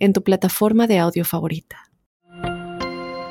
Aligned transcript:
en 0.00 0.12
tu 0.12 0.22
plataforma 0.22 0.86
de 0.86 0.98
audio 0.98 1.24
favorita. 1.24 1.76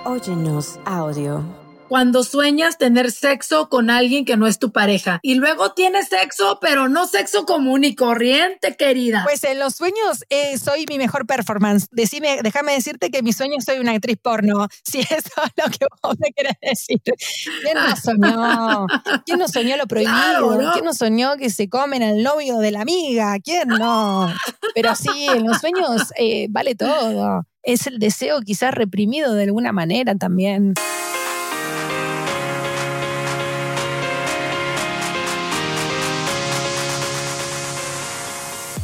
Óyenos 0.05 0.79
audio 0.85 1.43
cuando 1.89 2.23
sueñas 2.23 2.77
tener 2.77 3.11
sexo 3.11 3.67
con 3.67 3.89
alguien 3.89 4.23
que 4.23 4.37
no 4.37 4.45
es 4.47 4.59
tu 4.59 4.71
pareja 4.71 5.19
y 5.23 5.35
luego 5.35 5.73
tienes 5.73 6.07
sexo, 6.07 6.59
pero 6.61 6.87
no 6.87 7.07
sexo 7.07 7.45
común 7.45 7.83
y 7.83 7.95
corriente, 7.95 8.75
querida. 8.77 9.23
Pues 9.25 9.43
en 9.43 9.57
los 9.57 9.75
sueños 9.75 10.23
eh, 10.29 10.57
soy 10.59 10.85
mi 10.87 10.99
mejor 10.99 11.25
performance. 11.25 11.87
Decime, 11.91 12.39
déjame 12.43 12.73
decirte 12.73 13.09
que 13.09 13.17
en 13.17 13.25
mis 13.25 13.35
sueños 13.35 13.65
soy 13.65 13.79
una 13.79 13.93
actriz 13.93 14.17
porno, 14.21 14.67
si 14.83 14.99
eso 14.99 15.09
es 15.11 15.63
lo 15.65 15.71
que 15.71 15.87
vos 16.03 16.15
me 16.19 16.31
querés 16.31 16.57
decir. 16.61 17.01
¿Quién 17.63 17.75
no 17.75 17.95
soñó? 17.95 18.87
¿Quién 19.25 19.39
no 19.39 19.47
soñó 19.47 19.75
lo 19.75 19.87
prohibido? 19.87 20.71
¿Quién 20.73 20.85
no 20.85 20.93
soñó 20.93 21.37
que 21.37 21.49
se 21.49 21.69
comen 21.69 22.03
al 22.03 22.21
novio 22.21 22.59
de 22.59 22.71
la 22.71 22.81
amiga? 22.81 23.35
¿Quién 23.43 23.67
no? 23.67 24.31
Pero 24.75 24.95
sí, 24.95 25.27
en 25.27 25.47
los 25.47 25.59
sueños 25.59 26.13
eh, 26.17 26.47
vale 26.49 26.75
todo. 26.75 27.45
Es 27.63 27.87
el 27.87 27.99
deseo 27.99 28.41
quizás 28.41 28.73
reprimido 28.73 29.33
de 29.33 29.43
alguna 29.43 29.71
manera 29.71 30.15
también. 30.15 30.73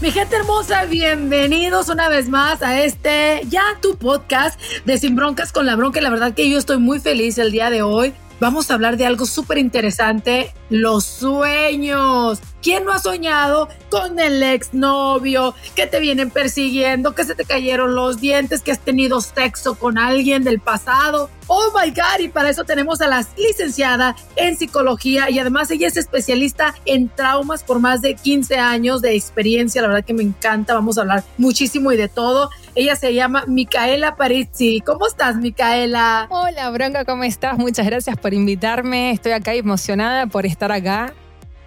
Mi 0.01 0.11
gente 0.11 0.35
hermosa, 0.35 0.85
bienvenidos 0.85 1.89
una 1.89 2.09
vez 2.09 2.29
más 2.29 2.61
a 2.61 2.83
este 2.83 3.41
ya 3.49 3.63
tu 3.81 3.97
podcast 3.97 4.59
de 4.85 4.99
Sin 4.99 5.15
Broncas 5.15 5.51
con 5.51 5.65
la 5.65 5.75
Bronca. 5.75 5.99
La 5.99 6.11
verdad 6.11 6.33
que 6.33 6.47
yo 6.47 6.59
estoy 6.59 6.77
muy 6.77 6.99
feliz 6.99 7.39
el 7.39 7.51
día 7.51 7.71
de 7.71 7.81
hoy. 7.81 8.13
Vamos 8.39 8.69
a 8.69 8.73
hablar 8.73 8.97
de 8.97 9.05
algo 9.05 9.25
súper 9.25 9.57
interesante, 9.57 10.53
los 10.69 11.05
sueños. 11.05 12.39
¿Quién 12.65 12.83
no 12.83 12.93
ha 12.93 12.97
soñado 12.97 13.69
con 13.91 14.19
el 14.19 14.41
exnovio 14.41 15.53
que 15.75 15.85
te 15.85 15.99
vienen 15.99 16.31
persiguiendo, 16.31 17.13
que 17.13 17.23
se 17.23 17.35
te 17.35 17.45
cayeron 17.45 17.93
los 17.93 18.19
dientes, 18.19 18.63
que 18.63 18.71
has 18.71 18.79
tenido 18.79 19.21
sexo 19.21 19.75
con 19.75 19.99
alguien 19.99 20.43
del 20.43 20.59
pasado? 20.59 21.29
Oh 21.45 21.71
my 21.79 21.91
God, 21.91 22.21
y 22.21 22.27
para 22.27 22.49
eso 22.49 22.63
tenemos 22.63 23.01
a 23.01 23.07
la 23.07 23.23
licenciada 23.37 24.15
en 24.35 24.57
psicología 24.57 25.29
y 25.29 25.37
además 25.37 25.69
ella 25.69 25.87
es 25.87 25.95
especialista 25.95 26.73
en 26.85 27.07
traumas 27.07 27.63
por 27.63 27.79
más 27.79 28.01
de 28.01 28.15
15 28.15 28.57
años 28.57 29.03
de 29.03 29.13
experiencia. 29.15 29.83
La 29.83 29.89
verdad 29.89 30.03
que 30.03 30.15
me 30.15 30.23
encanta, 30.23 30.73
vamos 30.73 30.97
a 30.97 31.01
hablar 31.01 31.23
muchísimo 31.37 31.91
y 31.91 31.97
de 31.97 32.07
todo. 32.07 32.49
Ella 32.73 32.95
se 32.95 33.13
llama 33.13 33.43
Micaela 33.45 34.15
Parizzi. 34.15 34.81
¿Cómo 34.81 35.05
estás, 35.05 35.35
Micaela? 35.35 36.25
Hola, 36.31 36.71
Bronca, 36.71 37.05
¿cómo 37.05 37.25
estás? 37.25 37.59
Muchas 37.59 37.85
gracias 37.85 38.17
por 38.17 38.33
invitarme. 38.33 39.11
Estoy 39.11 39.33
acá 39.33 39.53
emocionada 39.53 40.25
por 40.25 40.47
estar 40.47 40.71
acá 40.71 41.13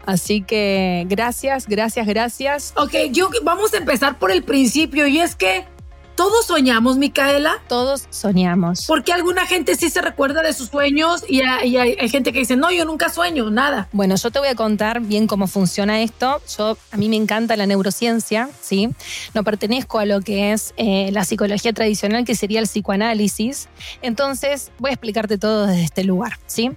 Así 0.06 0.42
que 0.42 1.04
gracias, 1.08 1.66
gracias, 1.66 2.06
gracias. 2.06 2.72
Ok, 2.76 2.94
yo 3.10 3.28
vamos 3.42 3.74
a 3.74 3.78
empezar 3.78 4.18
por 4.18 4.30
el 4.30 4.42
principio 4.42 5.06
y 5.06 5.18
es 5.18 5.34
que 5.34 5.66
todos 6.18 6.46
soñamos, 6.46 6.98
Micaela. 6.98 7.62
Todos 7.68 8.08
soñamos. 8.10 8.86
Porque 8.88 9.12
alguna 9.12 9.46
gente 9.46 9.76
sí 9.76 9.88
se 9.88 10.00
recuerda 10.00 10.42
de 10.42 10.52
sus 10.52 10.68
sueños 10.68 11.22
y 11.28 11.42
hay, 11.42 12.08
gente 12.08 12.32
que 12.32 12.40
dice, 12.40 12.56
no, 12.56 12.72
yo 12.72 12.84
nunca 12.84 13.08
sueño, 13.08 13.50
nada. 13.50 13.88
Bueno, 13.92 14.16
yo 14.16 14.32
te 14.32 14.40
voy 14.40 14.48
a 14.48 14.56
contar 14.56 15.00
bien 15.00 15.28
cómo 15.28 15.46
funciona 15.46 16.02
esto. 16.02 16.42
Yo, 16.58 16.76
a 16.90 16.96
mí 16.96 17.08
me 17.08 17.14
encanta 17.14 17.56
la 17.56 17.66
neurociencia, 17.66 18.50
¿sí? 18.60 18.88
No 19.32 19.44
pertenezco 19.44 20.00
a 20.00 20.06
lo 20.06 20.20
que 20.20 20.50
es 20.50 20.74
eh, 20.76 21.10
la 21.12 21.24
psicología 21.24 21.72
tradicional, 21.72 22.24
que 22.24 22.34
sería 22.34 22.58
el 22.58 22.66
psicoanálisis. 22.66 23.68
Entonces, 24.02 24.72
voy 24.80 24.90
a 24.90 24.94
explicarte 24.94 25.38
todo 25.38 25.68
desde 25.68 25.84
este 25.84 26.02
lugar, 26.02 26.40
¿sí? 26.48 26.72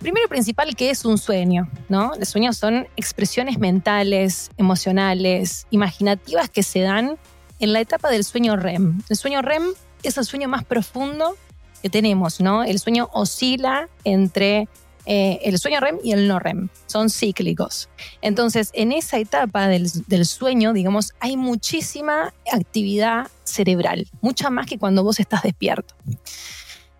Primero 0.00 0.26
y 0.26 0.28
principal, 0.28 0.74
¿qué 0.74 0.90
es 0.90 1.04
un 1.04 1.16
sueño? 1.16 1.68
¿no? 1.88 2.12
Los 2.18 2.30
sueños 2.30 2.56
son 2.56 2.88
expresiones 2.96 3.58
mentales, 3.58 4.50
emocionales, 4.56 5.66
imaginativas 5.70 6.50
que 6.50 6.62
se 6.62 6.80
dan 6.80 7.18
en 7.60 7.72
la 7.72 7.80
etapa 7.80 8.10
del 8.10 8.24
sueño 8.24 8.56
REM. 8.56 9.02
El 9.08 9.16
sueño 9.16 9.42
REM 9.42 9.62
es 10.02 10.18
el 10.18 10.24
sueño 10.24 10.48
más 10.48 10.64
profundo 10.64 11.36
que 11.82 11.90
tenemos, 11.90 12.40
¿no? 12.40 12.64
El 12.64 12.78
sueño 12.78 13.08
oscila 13.12 13.88
entre 14.04 14.68
eh, 15.06 15.40
el 15.44 15.58
sueño 15.58 15.80
REM 15.80 15.98
y 16.02 16.12
el 16.12 16.28
no 16.28 16.38
REM. 16.38 16.68
Son 16.86 17.10
cíclicos. 17.10 17.88
Entonces, 18.22 18.70
en 18.74 18.92
esa 18.92 19.18
etapa 19.18 19.68
del, 19.68 19.90
del, 20.06 20.26
sueño, 20.26 20.72
digamos, 20.72 21.14
hay 21.20 21.36
muchísima 21.36 22.34
actividad 22.52 23.28
cerebral, 23.44 24.08
mucha 24.20 24.50
más 24.50 24.66
que 24.66 24.78
cuando 24.78 25.02
vos 25.02 25.20
estás 25.20 25.42
despierto. 25.42 25.94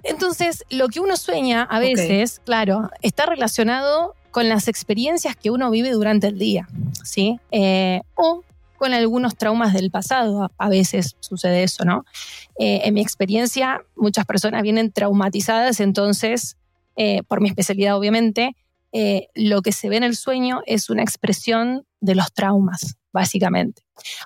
Entonces, 0.03 0.65
lo 0.71 0.89
que 0.89 1.01
uno 1.01 1.17
sueña 1.17 1.63
a 1.63 1.79
veces, 1.79 2.41
claro, 2.45 2.91
está 3.03 3.27
relacionado 3.27 4.15
con 4.31 4.49
las 4.49 4.69
experiencias 4.69 5.37
que 5.37 5.51
uno 5.51 5.71
vive 5.71 5.91
durante 5.91 6.29
el 6.29 6.39
día, 6.39 6.69
¿sí? 7.05 7.39
Eh, 7.51 8.01
o 8.15 8.43
con 8.81 8.95
algunos 8.95 9.37
traumas 9.37 9.75
del 9.75 9.91
pasado, 9.91 10.51
a 10.57 10.69
veces 10.71 11.15
sucede 11.21 11.63
eso, 11.63 11.85
¿no? 11.85 12.07
Eh, 12.59 12.81
en 12.85 12.95
mi 12.95 13.03
experiencia, 13.03 13.83
muchas 13.95 14.25
personas 14.25 14.63
vienen 14.63 14.91
traumatizadas, 14.91 15.81
entonces, 15.81 16.57
eh, 16.97 17.23
por 17.25 17.43
mi 17.43 17.51
especialidad 17.51 17.97
obviamente, 17.97 18.57
lo 19.37 19.63
que 19.63 19.71
se 19.71 19.89
ve 19.89 19.99
en 19.99 20.03
el 20.03 20.17
sueño 20.17 20.63
es 20.67 20.91
una 20.91 21.03
expresión 21.03 21.87
de 22.01 22.17
los 22.17 22.33
traumas, 22.33 22.97
básicamente. 23.13 23.83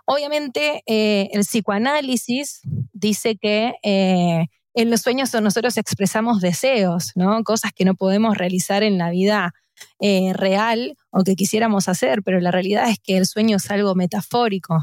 Obviamente, 0.06 0.82
el 0.86 1.40
psicoanálisis 1.42 2.62
dice 2.94 3.36
que 3.36 3.74
en 3.82 4.90
los 4.90 5.02
sueños 5.02 5.34
nosotros 5.34 5.76
expresamos 5.76 6.40
deseos, 6.40 7.12
¿no? 7.14 7.42
Cosas 7.44 7.72
que 7.74 7.84
no 7.84 7.94
podemos 7.94 8.38
realizar 8.38 8.82
en 8.82 8.96
la 8.96 9.10
vida 9.10 9.52
eh, 10.00 10.32
real 10.32 10.96
o 11.10 11.24
que 11.24 11.36
quisiéramos 11.36 11.88
hacer, 11.88 12.22
pero 12.22 12.40
la 12.40 12.50
realidad 12.50 12.88
es 12.88 12.98
que 12.98 13.16
el 13.16 13.26
sueño 13.26 13.56
es 13.56 13.70
algo 13.70 13.94
metafórico. 13.94 14.82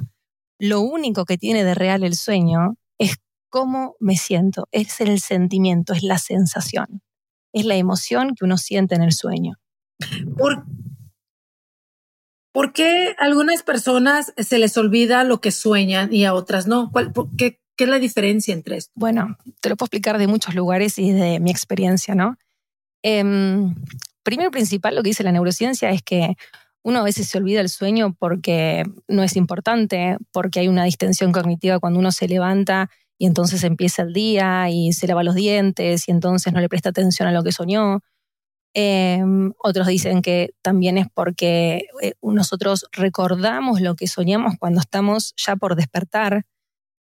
Lo 0.60 0.82
único 0.82 1.26
que 1.26 1.38
tiene 1.38 1.64
de 1.64 1.74
real 1.74 2.04
el 2.04 2.16
sueño 2.16 2.76
es 2.98 3.18
cómo 3.50 3.96
me 4.00 4.16
siento, 4.16 4.68
es 4.72 5.02
el 5.02 5.20
sentimiento, 5.20 5.94
es 5.94 6.04
la 6.04 6.18
sensación, 6.18 7.02
es 7.54 7.66
la 7.66 7.76
emoción 7.76 8.36
que 8.36 8.46
uno 8.46 8.58
siente 8.58 8.96
en 8.96 9.04
el 9.04 9.12
sueño. 9.12 9.58
¿Por, 10.38 10.66
¿por 12.54 12.74
qué 12.74 13.16
a 13.20 13.26
algunas 13.26 13.64
personas 13.64 14.34
se 14.38 14.58
les 14.58 14.78
olvida 14.78 15.24
lo 15.24 15.42
que 15.42 15.52
sueñan 15.52 16.14
y 16.14 16.26
a 16.26 16.34
otras 16.34 16.68
no? 16.68 16.92
¿Cuál, 16.92 17.12
qué, 17.38 17.60
¿Qué 17.76 17.86
es 17.86 17.90
la 17.90 18.00
diferencia 18.00 18.54
entre 18.54 18.78
esto? 18.78 18.92
Bueno, 18.96 19.38
te 19.60 19.70
lo 19.70 19.76
puedo 19.76 19.88
explicar 19.88 20.18
de 20.18 20.28
muchos 20.28 20.54
lugares 20.54 21.00
y 21.00 21.12
de 21.12 21.40
mi 21.40 21.50
experiencia, 21.50 22.14
¿no? 22.14 22.38
Eh, 23.04 23.24
primero 24.24 24.52
principal, 24.52 24.96
lo 24.96 25.04
que 25.04 25.10
dice 25.10 25.24
la 25.24 25.32
neurociencia 25.32 25.90
es 25.92 26.02
que 26.02 26.36
uno 26.84 27.00
a 27.00 27.04
veces 27.04 27.28
se 27.28 27.38
olvida 27.38 27.62
el 27.62 27.70
sueño 27.70 28.16
porque 28.18 28.84
no 29.08 29.24
es 29.24 29.36
importante, 29.36 30.18
porque 30.32 30.60
hay 30.62 30.68
una 30.68 30.84
distensión 30.84 31.32
cognitiva 31.32 31.80
cuando 31.80 32.00
uno 32.00 32.12
se 32.12 32.28
levanta 32.28 32.90
y 33.18 33.28
entonces 33.28 33.64
empieza 33.64 34.02
el 34.02 34.14
día 34.14 34.70
y 34.70 34.94
se 34.94 35.08
lava 35.08 35.24
los 35.24 35.36
dientes 35.36 36.08
y 36.08 36.12
entonces 36.12 36.54
no 36.54 36.60
le 36.60 36.70
presta 36.70 36.90
atención 36.90 37.28
a 37.28 37.32
lo 37.32 37.44
que 37.44 37.52
soñó. 37.52 38.00
Em, 38.74 39.54
otros 39.60 39.88
dicen 39.88 40.22
que 40.22 40.52
también 40.62 40.98
es 40.98 41.08
porque 41.14 41.88
eh, 42.02 42.14
nosotros 42.22 42.86
recordamos 42.94 43.82
lo 43.82 43.96
que 43.96 44.08
soñamos 44.08 44.56
cuando 44.58 44.80
estamos 44.80 45.34
ya 45.36 45.58
por 45.58 45.76
despertar 45.76 46.46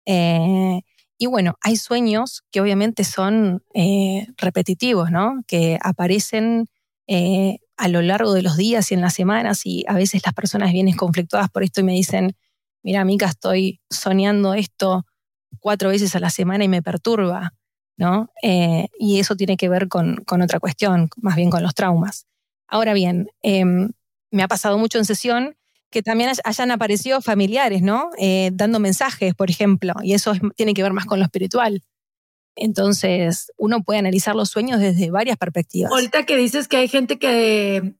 eh, 0.06 0.80
y 1.18 1.26
bueno, 1.26 1.56
hay 1.60 1.76
sueños 1.76 2.44
que 2.50 2.60
obviamente 2.60 3.04
son 3.04 3.62
eh, 3.74 4.26
repetitivos, 4.38 5.10
¿no? 5.10 5.42
Que 5.46 5.78
aparecen 5.82 6.68
eh, 7.08 7.58
a 7.76 7.88
lo 7.88 8.02
largo 8.02 8.32
de 8.32 8.42
los 8.42 8.56
días 8.56 8.90
y 8.90 8.94
en 8.94 9.00
las 9.00 9.14
semanas 9.14 9.66
y 9.66 9.84
a 9.88 9.94
veces 9.94 10.22
las 10.24 10.34
personas 10.34 10.72
vienen 10.72 10.94
conflictuadas 10.94 11.50
por 11.50 11.64
esto 11.64 11.80
y 11.80 11.84
me 11.84 11.92
dicen, 11.92 12.36
mira, 12.84 13.04
Mica, 13.04 13.26
estoy 13.26 13.80
soñando 13.90 14.54
esto 14.54 15.04
cuatro 15.58 15.88
veces 15.88 16.14
a 16.14 16.20
la 16.20 16.30
semana 16.30 16.64
y 16.64 16.68
me 16.68 16.82
perturba, 16.82 17.54
¿no? 17.96 18.30
y 18.42 19.18
eso 19.18 19.34
tiene 19.34 19.56
que 19.56 19.68
ver 19.68 19.88
con, 19.88 20.22
con, 20.24 20.40
otra 20.40 20.60
cuestión, 20.60 21.08
más 21.16 21.34
bien 21.34 21.50
con 21.50 21.64
los 21.64 21.74
traumas. 21.74 22.26
Ahora 22.68 22.92
bien, 22.92 23.28
em, 23.42 23.90
me 24.30 24.42
ha 24.42 24.48
pasado 24.48 24.78
mucho 24.78 24.98
en 24.98 25.04
sesión 25.04 25.56
que 25.90 26.02
también 26.02 26.30
hayan 26.44 26.70
aparecido 26.70 27.22
familiares, 27.22 27.82
¿no? 27.82 28.10
Eh, 28.18 28.50
dando 28.52 28.78
mensajes, 28.78 29.34
por 29.34 29.50
ejemplo, 29.50 29.94
y 30.02 30.12
eso 30.12 30.32
tiene 30.54 30.74
que 30.74 30.82
ver 30.82 30.92
más 30.92 31.06
con 31.06 31.18
lo 31.18 31.24
espiritual. 31.24 31.82
Entonces, 32.60 33.52
uno 33.56 33.82
puede 33.84 34.00
analizar 34.00 34.34
los 34.34 34.50
sueños 34.50 34.80
desde 34.80 35.10
varias 35.10 35.36
perspectivas. 35.36 35.92
Ahorita 35.92 36.26
que 36.26 36.36
dices 36.36 36.66
que 36.66 36.76
hay 36.76 36.88
gente 36.88 37.18
que, 37.18 37.94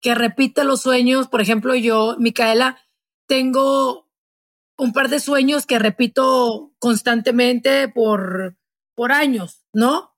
que 0.00 0.14
repite 0.14 0.64
los 0.64 0.82
sueños, 0.82 1.28
por 1.28 1.40
ejemplo, 1.40 1.74
yo, 1.74 2.16
Micaela, 2.18 2.78
tengo 3.26 4.08
un 4.78 4.92
par 4.92 5.08
de 5.08 5.20
sueños 5.20 5.66
que 5.66 5.78
repito 5.78 6.72
constantemente 6.78 7.88
por, 7.88 8.56
por 8.94 9.12
años, 9.12 9.64
¿no? 9.72 10.14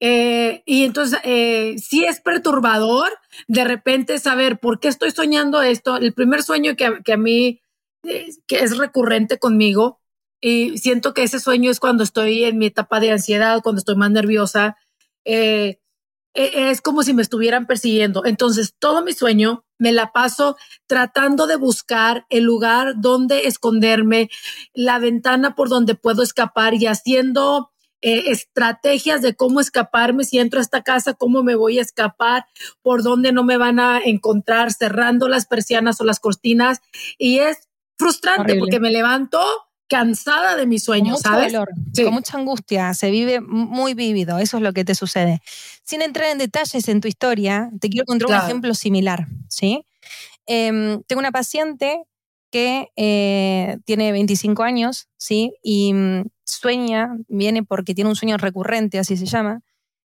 Eh, 0.00 0.62
y 0.66 0.84
entonces 0.84 1.20
eh, 1.22 1.76
sí 1.78 2.04
es 2.04 2.20
perturbador 2.20 3.08
de 3.46 3.62
repente 3.62 4.18
saber 4.18 4.58
por 4.58 4.80
qué 4.80 4.88
estoy 4.88 5.12
soñando 5.12 5.62
esto. 5.62 5.96
El 5.96 6.12
primer 6.12 6.42
sueño 6.42 6.74
que, 6.76 6.98
que 7.04 7.12
a 7.12 7.16
mí 7.16 7.62
eh, 8.04 8.30
que 8.48 8.60
es 8.60 8.76
recurrente 8.76 9.38
conmigo 9.38 10.01
y 10.44 10.76
siento 10.78 11.14
que 11.14 11.22
ese 11.22 11.38
sueño 11.38 11.70
es 11.70 11.78
cuando 11.78 12.02
estoy 12.02 12.44
en 12.44 12.58
mi 12.58 12.66
etapa 12.66 12.98
de 12.98 13.12
ansiedad, 13.12 13.62
cuando 13.62 13.78
estoy 13.78 13.94
más 13.94 14.10
nerviosa. 14.10 14.76
Eh, 15.24 15.78
e, 16.34 16.70
es 16.70 16.82
como 16.82 17.04
si 17.04 17.14
me 17.14 17.22
estuvieran 17.22 17.66
persiguiendo. 17.66 18.24
Entonces, 18.24 18.74
todo 18.76 19.04
mi 19.04 19.12
sueño 19.12 19.64
me 19.78 19.92
la 19.92 20.10
paso 20.10 20.56
tratando 20.88 21.46
de 21.46 21.54
buscar 21.54 22.26
el 22.28 22.42
lugar 22.42 22.94
donde 22.96 23.46
esconderme, 23.46 24.30
la 24.74 24.98
ventana 24.98 25.54
por 25.54 25.68
donde 25.68 25.94
puedo 25.94 26.24
escapar 26.24 26.74
y 26.74 26.86
haciendo 26.86 27.70
eh, 28.00 28.32
estrategias 28.32 29.22
de 29.22 29.36
cómo 29.36 29.60
escaparme 29.60 30.24
si 30.24 30.40
entro 30.40 30.58
a 30.58 30.62
esta 30.62 30.82
casa, 30.82 31.14
cómo 31.14 31.44
me 31.44 31.54
voy 31.54 31.78
a 31.78 31.82
escapar, 31.82 32.46
por 32.82 33.04
dónde 33.04 33.30
no 33.30 33.44
me 33.44 33.58
van 33.58 33.78
a 33.78 34.00
encontrar, 34.04 34.72
cerrando 34.72 35.28
las 35.28 35.46
persianas 35.46 36.00
o 36.00 36.04
las 36.04 36.18
cortinas. 36.18 36.80
Y 37.16 37.38
es 37.38 37.68
frustrante 37.96 38.56
porque 38.56 38.80
me 38.80 38.90
levanto 38.90 39.40
cansada 39.92 40.56
de 40.56 40.66
mis 40.66 40.82
sueños, 40.82 41.22
con 41.22 41.32
¿sabes? 41.32 41.52
Dolor, 41.52 41.68
Con 41.94 42.14
mucha 42.14 42.38
angustia, 42.38 42.94
se 42.94 43.10
vive 43.10 43.42
muy 43.42 43.92
vívido, 43.92 44.38
eso 44.38 44.56
es 44.56 44.62
lo 44.62 44.72
que 44.72 44.86
te 44.86 44.94
sucede. 44.94 45.42
Sin 45.84 46.00
entrar 46.00 46.30
en 46.30 46.38
detalles 46.38 46.88
en 46.88 47.02
tu 47.02 47.08
historia, 47.08 47.70
te 47.78 47.90
quiero 47.90 48.06
contar 48.06 48.28
un 48.28 48.34
ejemplo 48.36 48.72
similar, 48.72 49.26
¿sí? 49.48 49.84
Em, 50.46 51.02
tengo 51.02 51.20
una 51.20 51.30
paciente 51.30 52.04
que 52.50 52.88
eh, 52.96 53.78
tiene 53.84 54.12
25 54.12 54.62
años, 54.62 55.08
¿sí? 55.18 55.52
Y 55.62 55.92
mm, 55.92 56.22
sueña, 56.46 57.10
viene 57.28 57.62
porque 57.62 57.94
tiene 57.94 58.08
un 58.08 58.16
sueño 58.16 58.38
recurrente, 58.38 58.98
así 58.98 59.18
se 59.18 59.26
llama, 59.26 59.60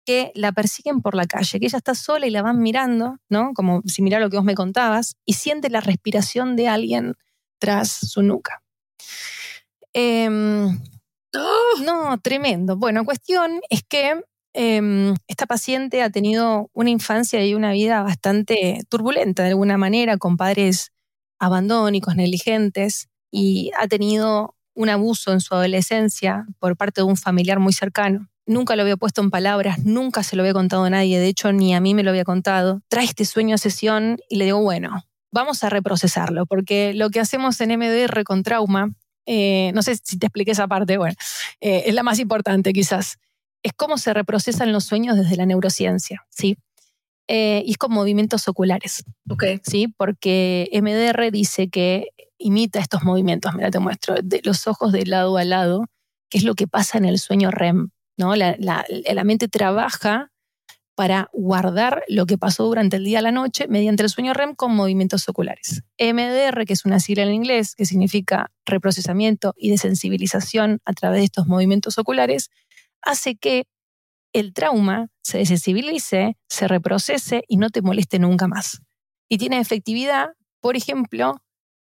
que 0.07 0.33
la 0.35 0.53
persiguen 0.53 1.03
por 1.03 1.15
la 1.15 1.27
calle, 1.27 1.61
que 1.61 1.67
ella 1.67 1.79
está 1.79 1.95
sola 1.95 2.27
y 2.27 2.31
la 2.31 2.41
van 2.41 2.59
mirando, 2.61 3.19
¿no? 3.29 3.53
Como 3.55 3.83
similar 3.85 4.23
a 4.23 4.25
lo 4.25 4.31
que 4.31 4.39
vos 4.39 4.47
me 4.47 4.55
contabas, 4.55 5.17
y 5.27 5.35
siente 5.35 5.69
la 5.69 5.83
respiración 5.83 6.57
de 6.57 6.69
alguien 6.69 7.17
tras 7.59 7.91
su 7.91 8.23
nuca. 8.23 8.63
Em, 9.95 10.81
no, 11.85 12.19
tremendo. 12.21 12.77
Bueno, 12.77 13.05
cuestión 13.05 13.61
es 13.71 13.83
que 13.89 14.21
em, 14.53 15.15
esta 15.29 15.47
paciente 15.47 16.03
ha 16.03 16.11
tenido 16.11 16.71
una 16.75 16.91
infancia 16.91 17.45
y 17.47 17.55
una 17.55 17.73
vida 17.73 18.03
bastante 18.03 18.81
turbulenta 18.89 19.45
de 19.45 19.51
alguna 19.51 19.79
manera, 19.79 20.19
con 20.19 20.37
padres 20.37 20.93
abandónicos, 21.39 22.17
negligentes, 22.17 23.09
y 23.31 23.71
ha 23.79 23.87
tenido 23.89 24.57
un 24.75 24.89
abuso 24.89 25.33
en 25.33 25.41
su 25.41 25.55
adolescencia 25.55 26.47
por 26.59 26.77
parte 26.77 27.01
de 27.01 27.07
un 27.07 27.17
familiar 27.17 27.61
muy 27.61 27.73
cercano. 27.73 28.29
Nunca 28.47 28.77
lo 28.77 28.83
había 28.83 28.97
puesto 28.97 29.23
en 29.23 29.31
palabras, 29.31 29.85
nunca 29.85 30.23
se 30.23 30.37
lo 30.37 30.43
había 30.43 30.53
contado 30.53 30.85
a 30.85 30.91
nadie, 30.91 31.19
de 31.19 31.29
hecho 31.29 31.53
ni 31.53 31.75
a 31.75 31.81
mí 31.81 31.95
me 31.95 32.03
lo 32.03 32.11
había 32.11 32.25
contado. 32.25 32.83
Trae 32.89 33.05
este 33.05 33.25
sueño 33.25 33.55
a 33.55 33.59
sesión 33.59 34.19
y 34.29 34.37
le 34.37 34.47
digo, 34.47 34.61
bueno, 34.61 35.05
vamos 35.33 35.65
a 35.65 35.71
reprocesarlo, 35.71 36.47
porque 36.47 36.95
lo 36.95 37.11
que 37.11 37.21
hacemos 37.21 37.61
en 37.61 37.79
MDR 37.79 38.25
con 38.25 38.43
trauma 38.43 38.93
eh, 39.27 39.73
no 39.75 39.83
sé 39.83 39.97
si 40.03 40.19
te 40.19 40.27
expliqué 40.27 40.53
esa 40.53 40.69
parte, 40.69 40.99
bueno, 40.99 41.15
eh, 41.61 41.85
es 41.87 41.95
la 41.95 42.03
más 42.03 42.19
importante 42.19 42.73
quizás, 42.73 43.19
es 43.63 43.73
cómo 43.75 43.99
se 43.99 44.13
reprocesan 44.13 44.73
los 44.73 44.85
sueños 44.85 45.17
desde 45.17 45.37
la 45.37 45.47
neurociencia, 45.47 46.27
¿sí? 46.31 46.59
Eh, 47.27 47.63
y 47.65 47.73
es 47.73 47.79
con 47.79 47.93
movimientos 47.93 48.49
oculares, 48.49 49.05
¿ok? 49.31 49.45
¿sí? 49.63 49.89
Porque 49.89 50.69
MDR 50.73 51.31
dice 51.31 51.69
que 51.69 52.09
imita 52.37 52.81
estos 52.81 53.03
movimientos, 53.03 53.55
mira, 53.55 53.71
te 53.71 53.79
muestro, 53.79 54.17
de 54.23 54.43
los 54.45 54.67
ojos 54.67 54.93
de 54.93 55.07
lado 55.07 55.39
a 55.39 55.45
lado, 55.45 55.87
que 56.29 56.39
es 56.39 56.45
lo 56.45 56.55
que 56.55 56.67
pasa 56.67 56.99
en 56.99 57.07
el 57.07 57.19
sueño 57.19 57.51
REM, 57.51 57.89
¿no? 58.19 58.37
La, 58.37 58.57
la 58.59 59.25
mente 59.25 59.49
trabaja 59.49 60.34
para 60.95 61.29
guardar 61.33 62.05
lo 62.09 62.27
que 62.27 62.39
pasó 62.39 62.65
durante 62.65 62.97
el 62.97 63.05
día 63.05 63.19
a 63.19 63.23
la 63.23 63.33
noche 63.33 63.67
mediante 63.69 64.03
el 64.03 64.09
sueño 64.09 64.33
REM 64.33 64.55
con 64.55 64.75
movimientos 64.75 65.29
oculares. 65.29 65.83
MDR, 65.99 66.65
que 66.67 66.73
es 66.73 66.85
una 66.85 67.01
sigla 67.01 67.25
en 67.25 67.35
inglés 67.35 67.75
que 67.75 67.85
significa 67.85 68.51
reprocesamiento 68.65 69.55
y 69.57 69.71
desensibilización 69.71 70.81
a 70.85 70.93
través 70.93 71.21
de 71.21 71.25
estos 71.25 71.47
movimientos 71.47 71.99
oculares, 71.99 72.51
hace 73.03 73.37
que 73.37 73.67
el 74.33 74.53
trauma 74.53 75.09
se 75.23 75.39
desensibilice, 75.39 76.37
se 76.49 76.69
reprocese 76.69 77.45
y 77.49 77.57
no 77.57 77.71
te 77.71 77.83
moleste 77.83 78.19
nunca 78.19 78.49
más. 78.49 78.83
Y 79.29 79.39
tiene 79.39 79.61
efectividad, 79.61 80.31
por 80.61 80.77
ejemplo, 80.77 81.41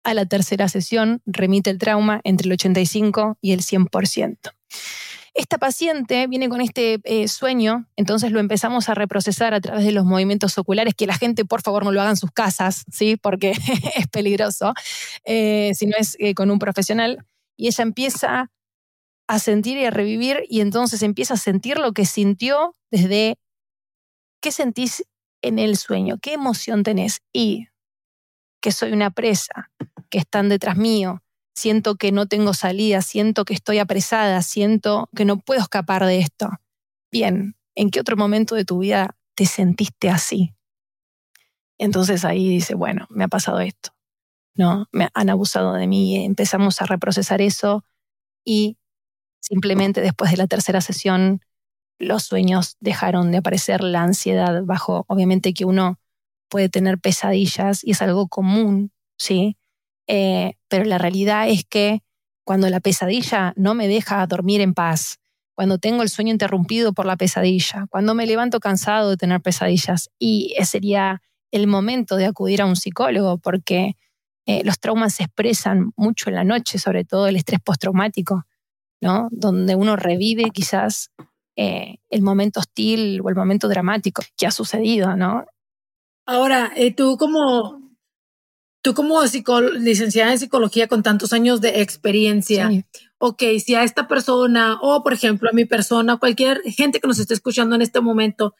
a 0.04 0.13
la 0.13 0.25
tercera 0.25 0.69
sesión 0.69 1.22
remite 1.25 1.69
el 1.69 1.78
trauma 1.78 2.22
entre 2.24 2.48
el 2.48 2.54
85 2.54 3.38
y 3.42 3.52
el 3.52 3.62
100%. 3.62 4.38
Esta 5.34 5.58
paciente 5.58 6.28
viene 6.28 6.50
con 6.50 6.62
este 6.62 7.00
eh, 7.04 7.28
sueño, 7.28 7.88
entonces 7.96 8.31
lo 8.31 8.40
empezamos 8.40 8.90
a 8.90 8.96
reprocesar 8.96 9.54
a 9.54 9.62
través 9.62 9.86
de 9.86 9.92
los 9.92 10.06
movimientos 10.06 10.58
oculares, 10.58 10.96
que 10.96 11.08
la 11.08 11.16
gente 11.16 11.46
por 11.46 11.62
favor 11.62 11.84
no 11.84 11.92
lo 11.92 12.02
haga 12.02 12.12
en 12.12 12.18
sus 12.18 12.31
casas, 12.31 12.86
¿sí? 12.92 13.18
porque 13.18 13.52
es 13.96 14.08
peligroso, 14.08 14.74
eh, 15.26 15.72
si 15.76 15.86
no 15.86 15.96
es 15.98 16.16
eh, 16.20 16.34
con 16.34 16.52
un 16.52 16.60
profesional. 16.60 17.26
Y 17.58 17.68
ella 17.68 17.84
empieza 17.84 18.52
a 19.28 19.40
sentir 19.40 19.78
y 19.78 19.86
a 19.86 19.92
revivir 19.92 20.44
y 20.50 20.62
entonces 20.62 21.04
empieza 21.04 21.36
a 21.36 21.38
sentir 21.38 21.78
lo 21.78 21.92
que 21.92 22.06
sintió 22.06 22.76
desde 22.90 23.38
qué 24.42 24.52
sentís 24.52 25.04
en 25.42 25.60
el 25.60 25.78
sueño, 25.78 26.18
qué 26.22 26.34
emoción 26.34 26.84
tenés 26.84 27.22
y 27.31 27.68
que 28.62 28.72
soy 28.72 28.92
una 28.92 29.12
presa, 29.12 29.72
que 30.10 30.18
están 30.18 30.50
detrás 30.50 30.78
mío, 30.78 31.22
siento 31.56 31.96
que 31.96 32.12
no 32.12 32.28
tengo 32.28 32.54
salida, 32.54 33.01
siento 33.01 33.46
que 33.46 33.54
estoy 33.54 33.80
apresada, 33.80 34.42
siento 34.42 35.10
que 35.16 35.25
no 35.25 35.40
puedo 35.40 35.62
escapar 35.62 36.06
de 36.06 36.19
esto. 36.19 36.50
Bien, 37.12 37.56
¿en 37.75 37.92
qué 37.92 38.00
otro 38.00 38.18
momento 38.18 38.56
de 38.56 38.66
tu 38.66 38.80
vida 38.80 39.16
te 39.36 39.46
sentiste 39.46 40.10
así? 40.10 40.54
Entonces 41.78 42.25
ahí 42.25 42.50
dice, 42.50 42.75
bueno, 42.75 43.07
me 43.10 43.24
ha 43.24 43.28
pasado 43.30 43.62
esto, 43.62 43.92
¿no? 44.56 44.88
Me 44.92 45.10
han 45.13 45.30
abusado 45.30 45.74
de 45.74 45.88
mí, 45.88 46.25
empezamos 46.25 46.81
a 46.81 46.86
reprocesar 46.86 47.42
eso 47.42 47.86
y 48.45 48.78
simplemente 49.42 50.02
después 50.02 50.31
de 50.31 50.38
la 50.38 50.48
tercera 50.48 50.81
sesión 50.81 51.42
los 52.00 52.24
sueños 52.24 52.78
dejaron 52.81 53.31
de 53.31 53.40
aparecer, 53.40 53.84
la 53.84 54.04
ansiedad 54.04 54.63
bajó. 54.66 55.06
Obviamente 55.10 55.54
que 55.54 55.66
uno 55.66 56.00
puede 56.50 56.69
tener 56.69 57.00
pesadillas 57.00 57.84
y 57.84 57.92
es 57.92 58.02
algo 58.04 58.28
común, 58.30 58.92
¿sí? 59.18 59.57
Eh, 60.12 60.54
pero 60.68 60.86
la 60.86 60.98
realidad 60.98 61.48
es 61.48 61.64
que 61.66 62.02
cuando 62.44 62.68
la 62.70 62.80
pesadilla 62.80 63.54
no 63.56 63.76
me 63.76 63.88
deja 63.88 64.26
dormir 64.26 64.60
en 64.60 64.74
paz, 64.74 65.20
cuando 65.56 65.78
tengo 65.78 66.02
el 66.02 66.10
sueño 66.10 66.32
interrumpido 66.32 66.94
por 66.94 67.06
la 67.06 67.16
pesadilla, 67.16 67.86
cuando 67.90 68.16
me 68.16 68.26
levanto 68.26 68.60
cansado 68.60 69.12
de 69.12 69.18
tener 69.18 69.40
pesadillas, 69.42 70.10
y 70.18 70.56
sería 70.64 71.22
el 71.52 71.68
momento 71.68 72.16
de 72.16 72.26
acudir 72.26 72.64
a 72.64 72.66
un 72.66 72.76
psicólogo 72.76 73.38
porque 73.38 73.98
eh, 74.48 74.64
los 74.64 74.80
traumas 74.80 75.14
se 75.14 75.24
expresan 75.24 75.92
mucho 75.95 76.30
en 76.30 76.36
la 76.36 76.44
noche, 76.44 76.80
sobre 76.80 77.06
todo 77.06 77.28
el 77.28 77.36
estrés 77.36 77.60
postraumático, 77.64 78.45
¿no? 79.02 79.28
Donde 79.31 79.76
uno 79.76 79.95
revive 79.95 80.45
quizás 80.52 81.12
eh, 81.56 81.98
el 82.10 82.24
momento 82.24 82.62
hostil 82.62 83.22
o 83.24 83.30
el 83.30 83.36
momento 83.36 83.68
dramático 83.68 84.24
que 84.36 84.48
ha 84.48 84.52
sucedido, 84.52 85.16
¿no? 85.16 85.45
Ahora, 86.26 86.72
tú 86.95 87.18
como 87.18 87.79
Tú 88.81 88.94
como 88.94 89.21
licenciada 89.24 90.31
en 90.31 90.40
psicología 90.40 90.88
con 90.88 91.04
tantos 91.04 91.33
años 91.33 91.59
de 91.59 91.81
experiencia, 91.81 92.69
ok, 93.18 93.44
si 93.64 93.76
a 93.76 93.83
esta 93.83 94.07
persona 94.07 94.78
o 94.81 95.04
por 95.04 95.14
ejemplo 95.14 95.50
a 95.50 95.54
mi 95.54 95.66
persona, 95.66 96.18
cualquier 96.18 96.62
gente 96.64 97.00
que 97.00 97.07
nos 97.07 97.19
esté 97.19 97.33
escuchando 97.33 97.76
en 97.76 97.81
este 97.81 98.00
momento, 98.00 98.56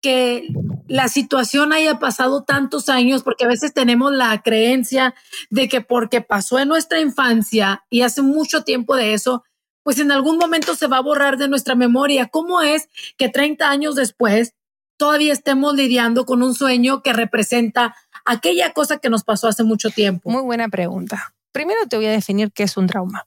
que 0.00 0.48
la 0.86 1.08
situación 1.08 1.72
haya 1.72 1.98
pasado 1.98 2.44
tantos 2.44 2.88
años, 2.88 3.22
porque 3.22 3.44
a 3.44 3.48
veces 3.48 3.74
tenemos 3.74 4.12
la 4.12 4.40
creencia 4.42 5.14
de 5.50 5.68
que 5.68 5.80
porque 5.80 6.20
pasó 6.20 6.58
en 6.58 6.68
nuestra 6.68 7.00
infancia 7.00 7.84
y 7.90 8.02
hace 8.02 8.22
mucho 8.22 8.62
tiempo 8.62 8.94
de 8.94 9.14
eso, 9.14 9.42
pues 9.82 9.98
en 9.98 10.12
algún 10.12 10.38
momento 10.38 10.74
se 10.74 10.86
va 10.86 10.98
a 10.98 11.02
borrar 11.02 11.36
de 11.36 11.48
nuestra 11.48 11.74
memoria. 11.74 12.26
¿Cómo 12.26 12.62
es 12.62 12.88
que 13.16 13.28
30 13.28 13.68
años 13.68 13.96
después 13.96 14.54
todavía 14.98 15.32
estemos 15.32 15.74
lidiando 15.74 16.26
con 16.26 16.42
un 16.42 16.54
sueño 16.54 17.02
que 17.02 17.12
representa 17.12 17.96
aquella 18.28 18.72
cosa 18.72 18.98
que 18.98 19.10
nos 19.10 19.24
pasó 19.24 19.48
hace 19.48 19.64
mucho 19.64 19.90
tiempo? 19.90 20.30
Muy 20.30 20.42
buena 20.42 20.68
pregunta. 20.68 21.34
Primero 21.52 21.86
te 21.88 21.96
voy 21.96 22.06
a 22.06 22.12
definir 22.12 22.52
qué 22.52 22.62
es 22.64 22.76
un 22.76 22.86
trauma. 22.86 23.26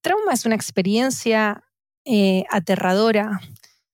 Trauma 0.00 0.32
es 0.32 0.44
una 0.44 0.56
experiencia 0.56 1.64
eh, 2.04 2.44
aterradora, 2.50 3.40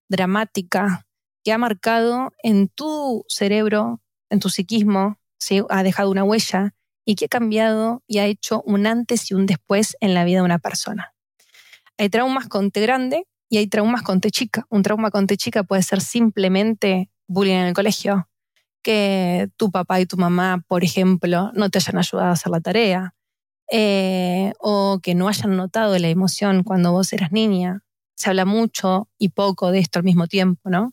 dramática, 0.08 1.06
que 1.44 1.52
ha 1.52 1.58
marcado 1.58 2.32
en 2.42 2.68
tu 2.68 3.24
cerebro, 3.28 4.00
en 4.30 4.40
tu 4.40 4.48
psiquismo, 4.48 5.18
ha 5.68 5.82
dejado 5.82 6.10
una 6.10 6.24
huella 6.24 6.74
y 7.04 7.14
que 7.14 7.26
ha 7.26 7.28
cambiado 7.28 8.02
y 8.08 8.18
ha 8.18 8.26
hecho 8.26 8.62
un 8.62 8.86
antes 8.86 9.30
y 9.30 9.34
un 9.34 9.46
después 9.46 9.96
en 10.00 10.14
la 10.14 10.24
vida 10.24 10.38
de 10.38 10.44
una 10.44 10.58
persona. 10.58 11.14
Hay 11.98 12.08
traumas 12.08 12.48
con 12.48 12.70
T 12.72 12.80
grande 12.80 13.26
y 13.48 13.58
hay 13.58 13.68
traumas 13.68 14.02
con 14.02 14.20
T 14.20 14.30
chica. 14.30 14.66
Un 14.70 14.82
trauma 14.82 15.10
con 15.10 15.26
T 15.26 15.36
chica 15.36 15.62
puede 15.62 15.82
ser 15.82 16.00
simplemente 16.00 17.10
bullying 17.28 17.54
en 17.54 17.66
el 17.66 17.74
colegio, 17.74 18.28
que 18.86 19.48
tu 19.56 19.72
papá 19.72 20.00
y 20.00 20.06
tu 20.06 20.16
mamá, 20.16 20.62
por 20.68 20.84
ejemplo, 20.84 21.50
no 21.54 21.70
te 21.70 21.78
hayan 21.78 21.98
ayudado 21.98 22.28
a 22.28 22.32
hacer 22.34 22.52
la 22.52 22.60
tarea, 22.60 23.16
eh, 23.68 24.52
o 24.60 25.00
que 25.02 25.16
no 25.16 25.26
hayan 25.26 25.56
notado 25.56 25.98
la 25.98 26.06
emoción 26.06 26.62
cuando 26.62 26.92
vos 26.92 27.12
eras 27.12 27.32
niña. 27.32 27.82
Se 28.14 28.30
habla 28.30 28.44
mucho 28.44 29.08
y 29.18 29.30
poco 29.30 29.72
de 29.72 29.80
esto 29.80 29.98
al 29.98 30.04
mismo 30.04 30.28
tiempo, 30.28 30.70
¿no? 30.70 30.92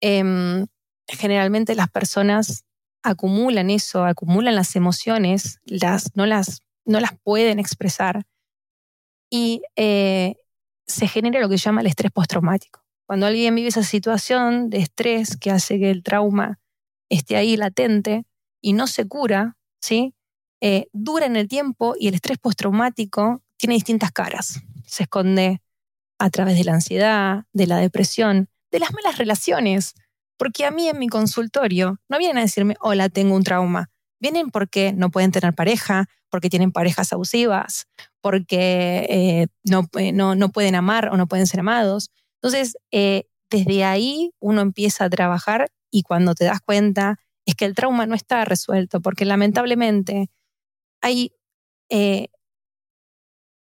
Em, 0.00 0.68
generalmente 1.08 1.74
las 1.74 1.90
personas 1.90 2.64
acumulan 3.02 3.70
eso, 3.70 4.04
acumulan 4.04 4.54
las 4.54 4.76
emociones, 4.76 5.58
las, 5.64 6.14
no, 6.14 6.26
las, 6.26 6.60
no 6.84 7.00
las 7.00 7.18
pueden 7.24 7.58
expresar 7.58 8.22
y 9.28 9.62
eh, 9.74 10.36
se 10.86 11.08
genera 11.08 11.40
lo 11.40 11.48
que 11.48 11.58
se 11.58 11.64
llama 11.64 11.80
el 11.80 11.88
estrés 11.88 12.12
postraumático. 12.12 12.84
Cuando 13.04 13.26
alguien 13.26 13.52
vive 13.56 13.68
esa 13.68 13.82
situación 13.82 14.70
de 14.70 14.78
estrés 14.78 15.36
que 15.36 15.50
hace 15.50 15.80
que 15.80 15.90
el 15.90 16.04
trauma 16.04 16.60
esté 17.08 17.36
ahí 17.36 17.56
latente 17.56 18.24
y 18.60 18.72
no 18.72 18.86
se 18.86 19.06
cura, 19.06 19.56
¿sí? 19.80 20.14
Eh, 20.60 20.88
dura 20.92 21.26
en 21.26 21.36
el 21.36 21.48
tiempo 21.48 21.94
y 21.98 22.08
el 22.08 22.14
estrés 22.14 22.38
postraumático 22.38 23.42
tiene 23.56 23.74
distintas 23.74 24.12
caras. 24.12 24.60
Se 24.86 25.04
esconde 25.04 25.60
a 26.18 26.30
través 26.30 26.56
de 26.56 26.64
la 26.64 26.72
ansiedad, 26.72 27.44
de 27.52 27.66
la 27.66 27.78
depresión, 27.78 28.48
de 28.70 28.78
las 28.78 28.92
malas 28.92 29.18
relaciones. 29.18 29.94
Porque 30.36 30.64
a 30.64 30.70
mí 30.70 30.88
en 30.88 30.98
mi 30.98 31.08
consultorio 31.08 32.00
no 32.08 32.18
vienen 32.18 32.38
a 32.38 32.42
decirme, 32.42 32.76
hola, 32.80 33.08
tengo 33.08 33.36
un 33.36 33.44
trauma. 33.44 33.90
Vienen 34.20 34.50
porque 34.50 34.92
no 34.92 35.10
pueden 35.10 35.30
tener 35.30 35.54
pareja, 35.54 36.08
porque 36.30 36.50
tienen 36.50 36.72
parejas 36.72 37.12
abusivas, 37.12 37.86
porque 38.20 39.06
eh, 39.08 39.42
eh, 39.42 40.12
no, 40.12 40.34
no, 40.34 40.48
pueden 40.48 40.74
amar 40.74 41.08
o 41.08 41.16
no 41.16 41.28
pueden 41.28 41.46
ser 41.46 41.60
amados. 41.60 42.10
Entonces, 42.42 42.76
eh, 42.90 43.24
desde 43.50 43.84
ahí 43.84 44.32
uno 44.40 44.60
empieza 44.60 45.04
a 45.04 45.10
trabajar 45.10 45.70
y 45.94 46.02
cuando 46.02 46.34
te 46.34 46.44
das 46.44 46.60
cuenta 46.60 47.20
es 47.46 47.54
que 47.54 47.66
el 47.66 47.74
trauma 47.76 48.04
no 48.04 48.16
está 48.16 48.44
resuelto, 48.44 49.00
porque 49.00 49.24
lamentablemente 49.24 50.28
hay 51.00 51.32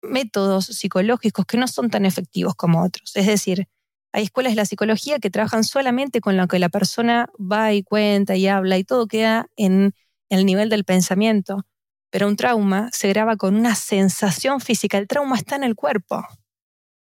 métodos 0.01 0.65
psicológicos 0.65 1.45
que 1.45 1.57
no 1.57 1.67
son 1.67 1.91
tan 1.91 2.07
efectivos 2.07 2.55
como 2.55 2.83
otros. 2.83 3.15
Es 3.15 3.27
decir, 3.27 3.67
hay 4.11 4.23
escuelas 4.23 4.53
de 4.53 4.57
la 4.57 4.65
psicología 4.65 5.19
que 5.19 5.29
trabajan 5.29 5.63
solamente 5.63 6.21
con 6.21 6.35
lo 6.37 6.47
que 6.47 6.57
la 6.57 6.69
persona 6.69 7.29
va 7.39 7.71
y 7.73 7.83
cuenta 7.83 8.35
y 8.35 8.47
habla 8.47 8.79
y 8.79 8.83
todo 8.83 9.07
queda 9.07 9.47
en 9.55 9.93
el 10.29 10.45
nivel 10.47 10.69
del 10.69 10.85
pensamiento. 10.85 11.67
Pero 12.09 12.27
un 12.27 12.35
trauma 12.35 12.89
se 12.93 13.09
graba 13.09 13.37
con 13.37 13.55
una 13.55 13.75
sensación 13.75 14.59
física. 14.59 14.97
El 14.97 15.07
trauma 15.07 15.35
está 15.35 15.55
en 15.55 15.63
el 15.63 15.75
cuerpo, 15.75 16.25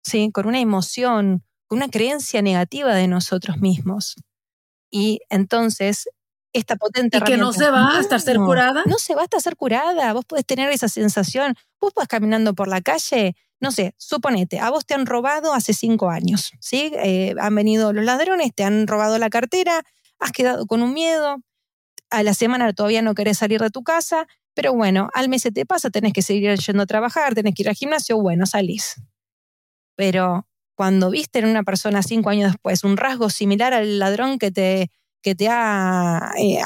¿sí? 0.04 0.32
con 0.34 0.48
una 0.48 0.60
emoción, 0.60 1.46
con 1.68 1.78
una 1.78 1.88
creencia 1.88 2.42
negativa 2.42 2.94
de 2.94 3.08
nosotros 3.08 3.60
mismos. 3.60 4.16
Y 4.96 5.22
entonces 5.30 6.08
esta 6.54 6.76
potente 6.76 7.18
¿Y 7.18 7.22
que 7.22 7.36
no 7.36 7.52
se 7.52 7.72
va 7.72 7.98
hasta 7.98 8.20
ser 8.20 8.38
curada? 8.38 8.84
No 8.86 9.00
se 9.00 9.16
va 9.16 9.24
hasta 9.24 9.40
ser 9.40 9.56
curada. 9.56 10.14
Vos 10.14 10.24
podés 10.24 10.46
tener 10.46 10.70
esa 10.70 10.88
sensación. 10.88 11.56
Vos 11.82 11.94
vas 11.96 12.08
caminando 12.08 12.54
por 12.54 12.68
la 12.68 12.82
calle 12.82 13.36
no 13.64 13.72
sé, 13.72 13.96
suponete, 13.98 14.60
a 14.60 14.70
vos 14.72 14.86
te 14.86 14.94
han 14.94 15.06
robado 15.06 15.54
hace 15.54 15.74
cinco 15.74 16.10
años, 16.10 16.52
¿sí? 16.60 16.92
Eh, 16.98 17.34
han 17.40 17.56
venido 17.56 17.94
los 17.94 18.04
ladrones, 18.04 18.54
te 18.54 18.66
han 18.66 18.88
robado 18.88 19.18
la 19.18 19.30
cartera, 19.30 19.84
has 20.20 20.34
quedado 20.34 20.66
con 20.68 20.82
un 20.82 20.94
miedo, 20.94 21.38
a 22.10 22.24
la 22.24 22.34
semana 22.34 22.74
todavía 22.74 23.02
no 23.02 23.16
querés 23.16 23.38
salir 23.38 23.62
de 23.62 23.70
tu 23.70 23.82
casa, 23.82 24.28
pero 24.54 24.74
bueno, 24.74 25.10
al 25.14 25.30
mes 25.30 25.44
se 25.44 25.52
te 25.52 25.66
pasa, 25.66 25.90
tenés 25.92 26.12
que 26.12 26.22
seguir 26.22 26.60
yendo 26.60 26.84
a 26.84 26.86
trabajar, 26.86 27.36
tenés 27.36 27.56
que 27.56 27.64
ir 27.64 27.70
al 27.70 27.76
gimnasio, 27.76 28.18
bueno, 28.18 28.46
salís. 28.46 28.96
Pero 29.96 30.46
cuando 30.76 31.10
viste 31.10 31.40
en 31.40 31.46
una 31.46 31.64
persona 31.64 32.04
cinco 32.04 32.30
años 32.30 32.52
después 32.52 32.84
un 32.84 32.98
rasgo 32.98 33.30
similar 33.30 33.74
al 33.74 34.00
ladrón 34.00 34.40
que 34.40 34.52
te, 34.52 34.92
que 35.22 35.36
te 35.36 35.48
ha 35.50 36.32
eh, 36.38 36.60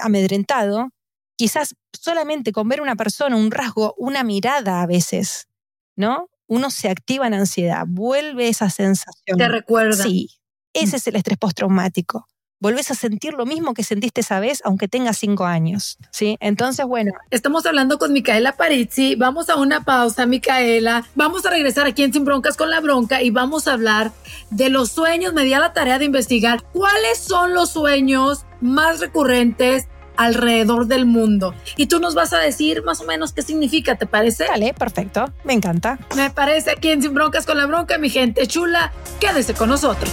amedrentado, 0.00 0.90
quizás 1.36 1.74
solamente 1.92 2.52
con 2.52 2.68
ver 2.68 2.80
una 2.80 2.96
persona, 2.96 3.36
un 3.36 3.50
rasgo, 3.50 3.94
una 3.96 4.24
mirada 4.24 4.82
a 4.82 4.86
veces, 4.86 5.48
¿no? 5.96 6.28
uno 6.52 6.70
se 6.70 6.90
activa 6.90 7.26
en 7.26 7.34
ansiedad, 7.34 7.84
vuelve 7.86 8.48
esa 8.48 8.68
sensación. 8.68 9.38
¿Te 9.38 9.48
recuerda? 9.48 10.04
Sí, 10.04 10.28
ese 10.74 10.96
es 10.96 11.06
el 11.06 11.16
estrés 11.16 11.38
postraumático. 11.38 12.28
Volvés 12.62 12.92
a 12.92 12.94
sentir 12.94 13.34
lo 13.34 13.44
mismo 13.44 13.74
que 13.74 13.82
sentiste 13.82 14.20
esa 14.20 14.38
vez, 14.38 14.62
aunque 14.64 14.86
tengas 14.86 15.18
cinco 15.18 15.46
años. 15.46 15.98
¿sí? 16.12 16.36
Entonces, 16.38 16.86
bueno. 16.86 17.10
Estamos 17.32 17.66
hablando 17.66 17.98
con 17.98 18.12
Micaela 18.12 18.52
Parizzi. 18.52 19.16
Vamos 19.16 19.50
a 19.50 19.56
una 19.56 19.82
pausa, 19.82 20.26
Micaela. 20.26 21.04
Vamos 21.16 21.44
a 21.44 21.50
regresar 21.50 21.88
aquí 21.88 22.04
en 22.04 22.12
Sin 22.12 22.24
Broncas 22.24 22.56
con 22.56 22.70
la 22.70 22.78
Bronca 22.78 23.20
y 23.20 23.30
vamos 23.30 23.66
a 23.66 23.72
hablar 23.72 24.12
de 24.50 24.68
los 24.68 24.92
sueños. 24.92 25.32
Me 25.32 25.42
di 25.42 25.52
a 25.54 25.58
la 25.58 25.72
tarea 25.72 25.98
de 25.98 26.04
investigar 26.04 26.62
cuáles 26.72 27.18
son 27.18 27.52
los 27.52 27.70
sueños 27.70 28.44
más 28.60 29.00
recurrentes 29.00 29.88
alrededor 30.16 30.86
del 30.86 31.04
mundo. 31.04 31.54
Y 31.76 31.86
tú 31.86 31.98
nos 31.98 32.14
vas 32.14 32.32
a 32.32 32.38
decir 32.38 32.84
más 32.84 33.00
o 33.00 33.04
menos 33.04 33.32
qué 33.32 33.42
significa, 33.42 33.96
¿te 33.96 34.06
parece? 34.06 34.44
Dale, 34.44 34.72
perfecto, 34.72 35.24
me 35.42 35.54
encanta. 35.54 35.98
Me 36.14 36.30
parece 36.30 36.70
aquí 36.70 36.92
en 36.92 37.02
Sin 37.02 37.12
Broncas 37.12 37.44
con 37.44 37.58
la 37.58 37.66
Bronca, 37.66 37.98
mi 37.98 38.08
gente 38.08 38.46
chula, 38.46 38.92
quédese 39.18 39.52
con 39.52 39.68
nosotros. 39.68 40.12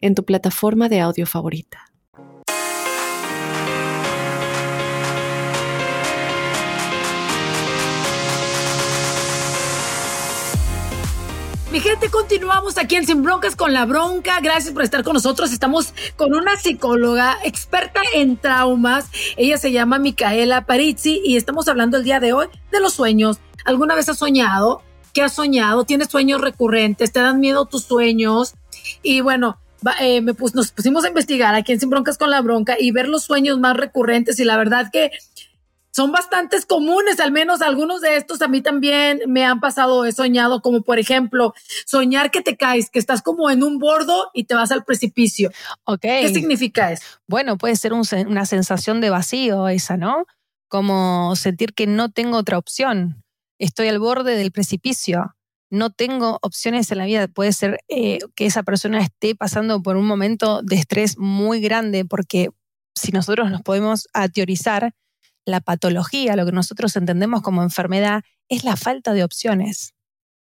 en 0.00 0.14
tu 0.14 0.24
plataforma 0.24 0.88
de 0.88 1.00
audio 1.00 1.26
favorita. 1.26 1.90
Mi 11.72 11.78
gente, 11.78 12.10
continuamos 12.10 12.78
aquí 12.78 12.96
en 12.96 13.06
Sin 13.06 13.22
Broncas 13.22 13.54
con 13.54 13.72
la 13.72 13.86
Bronca. 13.86 14.40
Gracias 14.40 14.74
por 14.74 14.82
estar 14.82 15.04
con 15.04 15.14
nosotros. 15.14 15.52
Estamos 15.52 15.94
con 16.16 16.34
una 16.34 16.56
psicóloga 16.56 17.38
experta 17.44 18.00
en 18.12 18.36
traumas. 18.36 19.08
Ella 19.36 19.56
se 19.56 19.70
llama 19.70 20.00
Micaela 20.00 20.66
Parizzi 20.66 21.22
y 21.24 21.36
estamos 21.36 21.68
hablando 21.68 21.96
el 21.96 22.02
día 22.02 22.18
de 22.18 22.32
hoy 22.32 22.48
de 22.72 22.80
los 22.80 22.94
sueños. 22.94 23.38
¿Alguna 23.64 23.94
vez 23.94 24.08
has 24.08 24.18
soñado? 24.18 24.82
¿Qué 25.12 25.22
has 25.22 25.32
soñado? 25.32 25.84
¿Tienes 25.84 26.08
sueños 26.08 26.40
recurrentes? 26.40 27.12
¿Te 27.12 27.20
dan 27.20 27.38
miedo 27.38 27.66
tus 27.66 27.84
sueños? 27.84 28.54
Y 29.04 29.20
bueno, 29.20 29.60
eh, 30.00 30.20
me 30.20 30.34
nos 30.54 30.72
pusimos 30.72 31.04
a 31.04 31.08
investigar 31.08 31.54
aquí 31.54 31.72
en 31.72 31.80
Sin 31.80 31.90
Broncas 31.90 32.18
con 32.18 32.30
la 32.30 32.40
Bronca 32.40 32.76
y 32.78 32.90
ver 32.92 33.08
los 33.08 33.24
sueños 33.24 33.58
más 33.58 33.76
recurrentes 33.76 34.38
y 34.40 34.44
la 34.44 34.56
verdad 34.56 34.90
que 34.92 35.10
son 35.92 36.12
bastantes 36.12 36.66
comunes, 36.66 37.18
al 37.20 37.32
menos 37.32 37.62
algunos 37.62 38.00
de 38.00 38.16
estos 38.16 38.42
a 38.42 38.48
mí 38.48 38.60
también 38.60 39.20
me 39.26 39.44
han 39.44 39.60
pasado, 39.60 40.04
he 40.04 40.12
soñado, 40.12 40.62
como 40.62 40.82
por 40.82 40.98
ejemplo, 40.98 41.52
soñar 41.84 42.30
que 42.30 42.42
te 42.42 42.56
caes, 42.56 42.90
que 42.90 42.98
estás 42.98 43.22
como 43.22 43.50
en 43.50 43.62
un 43.62 43.78
bordo 43.78 44.30
y 44.32 44.44
te 44.44 44.54
vas 44.54 44.70
al 44.70 44.84
precipicio. 44.84 45.50
Ok. 45.84 46.02
¿Qué 46.02 46.28
significa 46.32 46.92
eso? 46.92 47.04
Bueno, 47.26 47.58
puede 47.58 47.76
ser 47.76 47.92
una 47.92 48.46
sensación 48.46 49.00
de 49.00 49.10
vacío 49.10 49.68
esa, 49.68 49.96
¿no? 49.96 50.26
Como 50.68 51.34
sentir 51.34 51.74
que 51.74 51.86
no 51.86 52.10
tengo 52.10 52.38
otra 52.38 52.58
opción, 52.58 53.24
estoy 53.58 53.88
al 53.88 53.98
borde 53.98 54.36
del 54.36 54.52
precipicio. 54.52 55.34
No 55.70 55.90
tengo 55.90 56.38
opciones 56.42 56.90
en 56.90 56.98
la 56.98 57.04
vida. 57.04 57.28
Puede 57.28 57.52
ser 57.52 57.78
eh, 57.88 58.18
que 58.34 58.46
esa 58.46 58.62
persona 58.62 59.00
esté 59.00 59.34
pasando 59.34 59.82
por 59.82 59.96
un 59.96 60.06
momento 60.06 60.62
de 60.62 60.76
estrés 60.76 61.16
muy 61.16 61.60
grande, 61.60 62.04
porque 62.04 62.50
si 62.94 63.12
nosotros 63.12 63.50
nos 63.50 63.62
podemos 63.62 64.08
teorizar, 64.34 64.92
la 65.46 65.60
patología, 65.60 66.36
lo 66.36 66.46
que 66.46 66.52
nosotros 66.52 66.96
entendemos 66.96 67.42
como 67.42 67.62
enfermedad, 67.62 68.22
es 68.48 68.64
la 68.64 68.76
falta 68.76 69.12
de 69.12 69.24
opciones. 69.24 69.94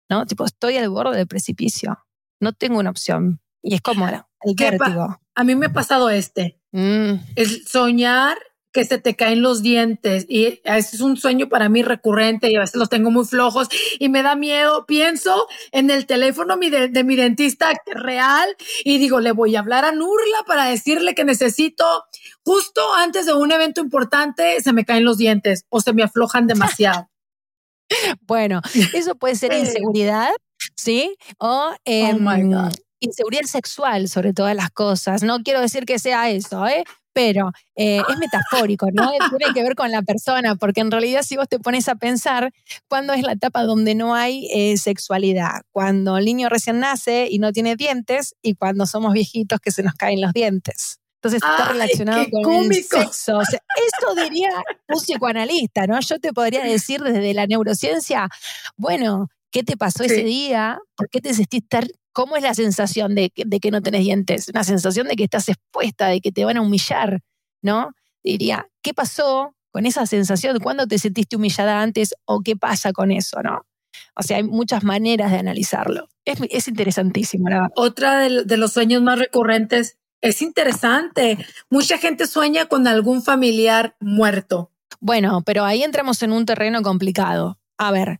¿No? 0.09 0.25
Tipo, 0.25 0.45
estoy 0.45 0.77
al 0.77 0.89
borde 0.89 1.17
del 1.17 1.27
precipicio. 1.27 1.99
No 2.39 2.53
tengo 2.53 2.79
una 2.79 2.89
opción. 2.89 3.41
Y 3.61 3.75
es 3.75 3.81
como 3.81 4.07
el 4.07 4.55
vértigo. 4.55 5.19
A 5.35 5.43
mí 5.43 5.55
me 5.55 5.67
ha 5.67 5.73
pasado 5.73 6.09
este. 6.09 6.59
Mm. 6.71 7.13
El 7.35 7.67
soñar 7.67 8.37
que 8.71 8.85
se 8.85 8.99
te 8.99 9.15
caen 9.15 9.41
los 9.41 9.61
dientes 9.63 10.25
y 10.29 10.61
es 10.63 11.01
un 11.01 11.17
sueño 11.17 11.49
para 11.49 11.69
mí 11.69 11.81
recurrente 11.81 12.51
y 12.51 12.55
a 12.55 12.59
veces 12.59 12.75
los 12.75 12.89
tengo 12.89 13.09
muy 13.09 13.25
flojos 13.25 13.67
y 13.97 14.09
me 14.09 14.21
da 14.21 14.35
miedo. 14.35 14.85
Pienso 14.85 15.47
en 15.71 15.89
el 15.89 16.05
teléfono 16.05 16.57
de, 16.57 17.03
mi 17.03 17.15
dentista 17.15 17.73
real 17.87 18.47
y 18.83 18.97
digo, 18.99 19.19
le 19.19 19.31
voy 19.31 19.55
a 19.55 19.59
hablar 19.59 19.85
a 19.85 19.91
Nurla 19.91 20.43
para 20.45 20.65
decirle 20.65 21.15
que 21.15 21.23
necesito 21.23 22.03
justo 22.43 22.93
antes 22.95 23.25
de 23.25 23.33
un 23.33 23.51
evento 23.51 23.81
importante 23.81 24.61
se 24.61 24.73
me 24.73 24.85
caen 24.85 25.03
los 25.03 25.17
dientes 25.17 25.65
o 25.69 25.81
se 25.81 25.93
me 25.93 26.03
aflojan 26.03 26.47
demasiado. 26.47 27.09
bueno, 28.21 28.61
eso 28.93 29.15
puede 29.15 29.35
ser 29.35 29.53
inseguridad, 29.53 30.29
¿sí? 30.75 31.15
O 31.39 31.71
oh 31.71 31.75
em, 31.85 32.23
inseguridad 32.99 33.43
sexual 33.43 34.07
sobre 34.09 34.33
todas 34.33 34.55
las 34.55 34.69
cosas. 34.69 35.23
No 35.23 35.41
quiero 35.41 35.61
decir 35.61 35.85
que 35.85 35.99
sea 35.99 36.29
eso, 36.29 36.67
¿eh? 36.67 36.83
Pero 37.19 37.51
eh, 37.75 38.01
es 38.07 38.17
metafórico, 38.17 38.87
¿no? 38.93 39.11
Tiene 39.37 39.53
que 39.53 39.61
ver 39.61 39.75
con 39.75 39.91
la 39.91 40.01
persona, 40.03 40.55
porque 40.55 40.79
en 40.79 40.89
realidad 40.89 41.21
si 41.21 41.35
vos 41.35 41.49
te 41.49 41.59
pones 41.59 41.89
a 41.89 41.95
pensar, 41.95 42.53
¿cuándo 42.87 43.11
es 43.11 43.23
la 43.23 43.33
etapa 43.33 43.63
donde 43.63 43.93
no 43.93 44.15
hay 44.15 44.47
eh, 44.53 44.77
sexualidad? 44.77 45.63
Cuando 45.73 46.15
el 46.15 46.23
niño 46.23 46.47
recién 46.47 46.79
nace 46.79 47.27
y 47.29 47.39
no 47.39 47.51
tiene 47.51 47.75
dientes 47.75 48.35
y 48.41 48.55
cuando 48.55 48.85
somos 48.85 49.11
viejitos 49.11 49.59
que 49.59 49.71
se 49.71 49.83
nos 49.83 49.95
caen 49.95 50.21
los 50.21 50.31
dientes. 50.31 51.01
Entonces 51.15 51.41
está 51.43 51.67
relacionado 51.67 52.25
con 52.41 52.71
el 52.71 52.83
sexo. 52.85 53.41
eso 53.41 54.15
diría 54.23 54.51
un 54.87 55.01
psicoanalista, 55.01 55.87
¿no? 55.87 55.99
Yo 55.99 56.19
te 56.19 56.31
podría 56.31 56.63
decir 56.63 57.01
desde 57.01 57.33
la 57.33 57.47
neurociencia, 57.47 58.29
bueno, 58.77 59.27
¿qué 59.51 59.63
te 59.63 59.75
pasó 59.75 60.05
ese 60.05 60.23
día? 60.23 60.79
¿Por 60.95 61.09
qué 61.09 61.19
te 61.19 61.33
sentís 61.33 61.67
tan 61.67 61.85
¿Cómo 62.13 62.35
es 62.35 62.43
la 62.43 62.53
sensación 62.53 63.15
de, 63.15 63.29
que 63.29 63.71
no 63.71 63.81
tenés 63.81 64.01
dientes? 64.01 64.49
Una 64.49 64.63
sensación 64.63 65.07
de 65.07 65.15
que 65.15 65.23
estás 65.23 65.49
expuesta, 65.49 66.07
de 66.07 66.21
que 66.21 66.31
te 66.31 66.45
van 66.45 66.57
a 66.57 66.61
humillar, 66.61 67.21
¿no? 67.61 67.91
Diría, 68.23 68.67
¿qué 68.81 68.93
pasó 68.93 69.55
con 69.71 69.85
esa 69.85 70.05
sensación? 70.05 70.59
¿Cuándo 70.59 70.87
te 70.87 70.97
sentiste 70.97 71.35
humillada 71.35 71.81
antes 71.81 72.13
o 72.25 72.41
qué 72.41 72.55
pasa 72.55 72.91
con 72.91 73.11
eso, 73.11 73.41
no? 73.43 73.65
O 74.15 74.23
sea, 74.23 74.37
hay 74.37 74.43
muchas 74.43 74.83
maneras 74.83 75.31
de 75.31 75.37
analizarlo. 75.37 76.09
Es, 76.25 76.67
interesantísimo, 76.67 77.49
la 77.49 77.71
Otra 77.75 78.19
de, 78.19 78.57
los 78.57 78.73
sueños 78.73 79.01
más 79.01 79.17
recurrentes 79.17 79.97
es 80.21 80.41
interesante. 80.41 81.37
Mucha 81.69 81.97
gente 81.97 82.27
sueña 82.27 82.65
con 82.65 82.87
algún 82.87 83.23
familiar 83.23 83.95
muerto. 83.99 84.71
Bueno, 84.99 85.41
pero 85.45 85.63
ahí 85.63 85.83
entramos 85.83 86.21
en 86.21 86.33
un 86.33 86.45
terreno 86.45 86.81
complicado. 86.81 87.57
A 87.77 87.91
ver, 87.91 88.19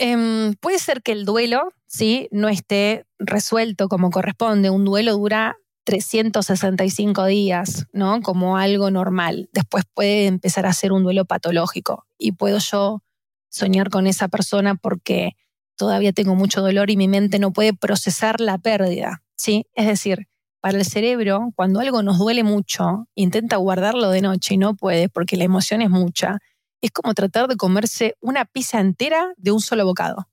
em, 0.00 0.54
puede 0.54 0.78
ser 0.78 1.02
que 1.02 1.12
el 1.12 1.24
duelo 1.24 1.72
¿sí? 1.86 2.28
no 2.32 2.48
esté 2.48 3.06
resuelto 3.18 3.88
como 3.88 4.10
corresponde. 4.10 4.70
Un 4.70 4.84
duelo 4.84 5.12
dura 5.12 5.56
365 5.84 7.26
días, 7.26 7.86
¿no? 7.92 8.20
Como 8.20 8.56
algo 8.56 8.90
normal. 8.90 9.48
Después 9.52 9.84
puede 9.94 10.26
empezar 10.26 10.66
a 10.66 10.72
ser 10.72 10.92
un 10.92 11.02
duelo 11.02 11.24
patológico 11.24 12.06
y 12.18 12.32
puedo 12.32 12.58
yo 12.58 13.02
soñar 13.48 13.90
con 13.90 14.06
esa 14.06 14.28
persona 14.28 14.74
porque 14.74 15.36
todavía 15.76 16.12
tengo 16.12 16.34
mucho 16.34 16.60
dolor 16.60 16.90
y 16.90 16.96
mi 16.96 17.08
mente 17.08 17.38
no 17.38 17.52
puede 17.52 17.72
procesar 17.72 18.40
la 18.40 18.58
pérdida, 18.58 19.22
¿sí? 19.34 19.66
Es 19.74 19.86
decir, 19.86 20.28
para 20.60 20.76
el 20.76 20.84
cerebro, 20.84 21.52
cuando 21.56 21.80
algo 21.80 22.02
nos 22.02 22.18
duele 22.18 22.44
mucho, 22.44 23.08
intenta 23.14 23.56
guardarlo 23.56 24.10
de 24.10 24.20
noche 24.20 24.54
y 24.54 24.58
no 24.58 24.74
puede 24.74 25.08
porque 25.08 25.36
la 25.36 25.44
emoción 25.44 25.80
es 25.80 25.90
mucha. 25.90 26.38
Es 26.80 26.90
como 26.90 27.14
tratar 27.14 27.48
de 27.48 27.56
comerse 27.56 28.16
una 28.20 28.44
pizza 28.44 28.80
entera 28.80 29.32
de 29.36 29.52
un 29.52 29.60
solo 29.60 29.84
bocado. 29.84 30.28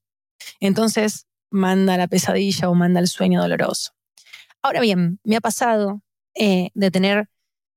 Entonces, 0.59 1.27
manda 1.49 1.97
la 1.97 2.07
pesadilla 2.07 2.69
o 2.69 2.75
manda 2.75 2.99
el 2.99 3.07
sueño 3.07 3.41
doloroso. 3.41 3.91
Ahora 4.61 4.81
bien, 4.81 5.19
me 5.23 5.35
ha 5.35 5.41
pasado 5.41 6.01
eh, 6.35 6.69
de 6.73 6.91
tener 6.91 7.29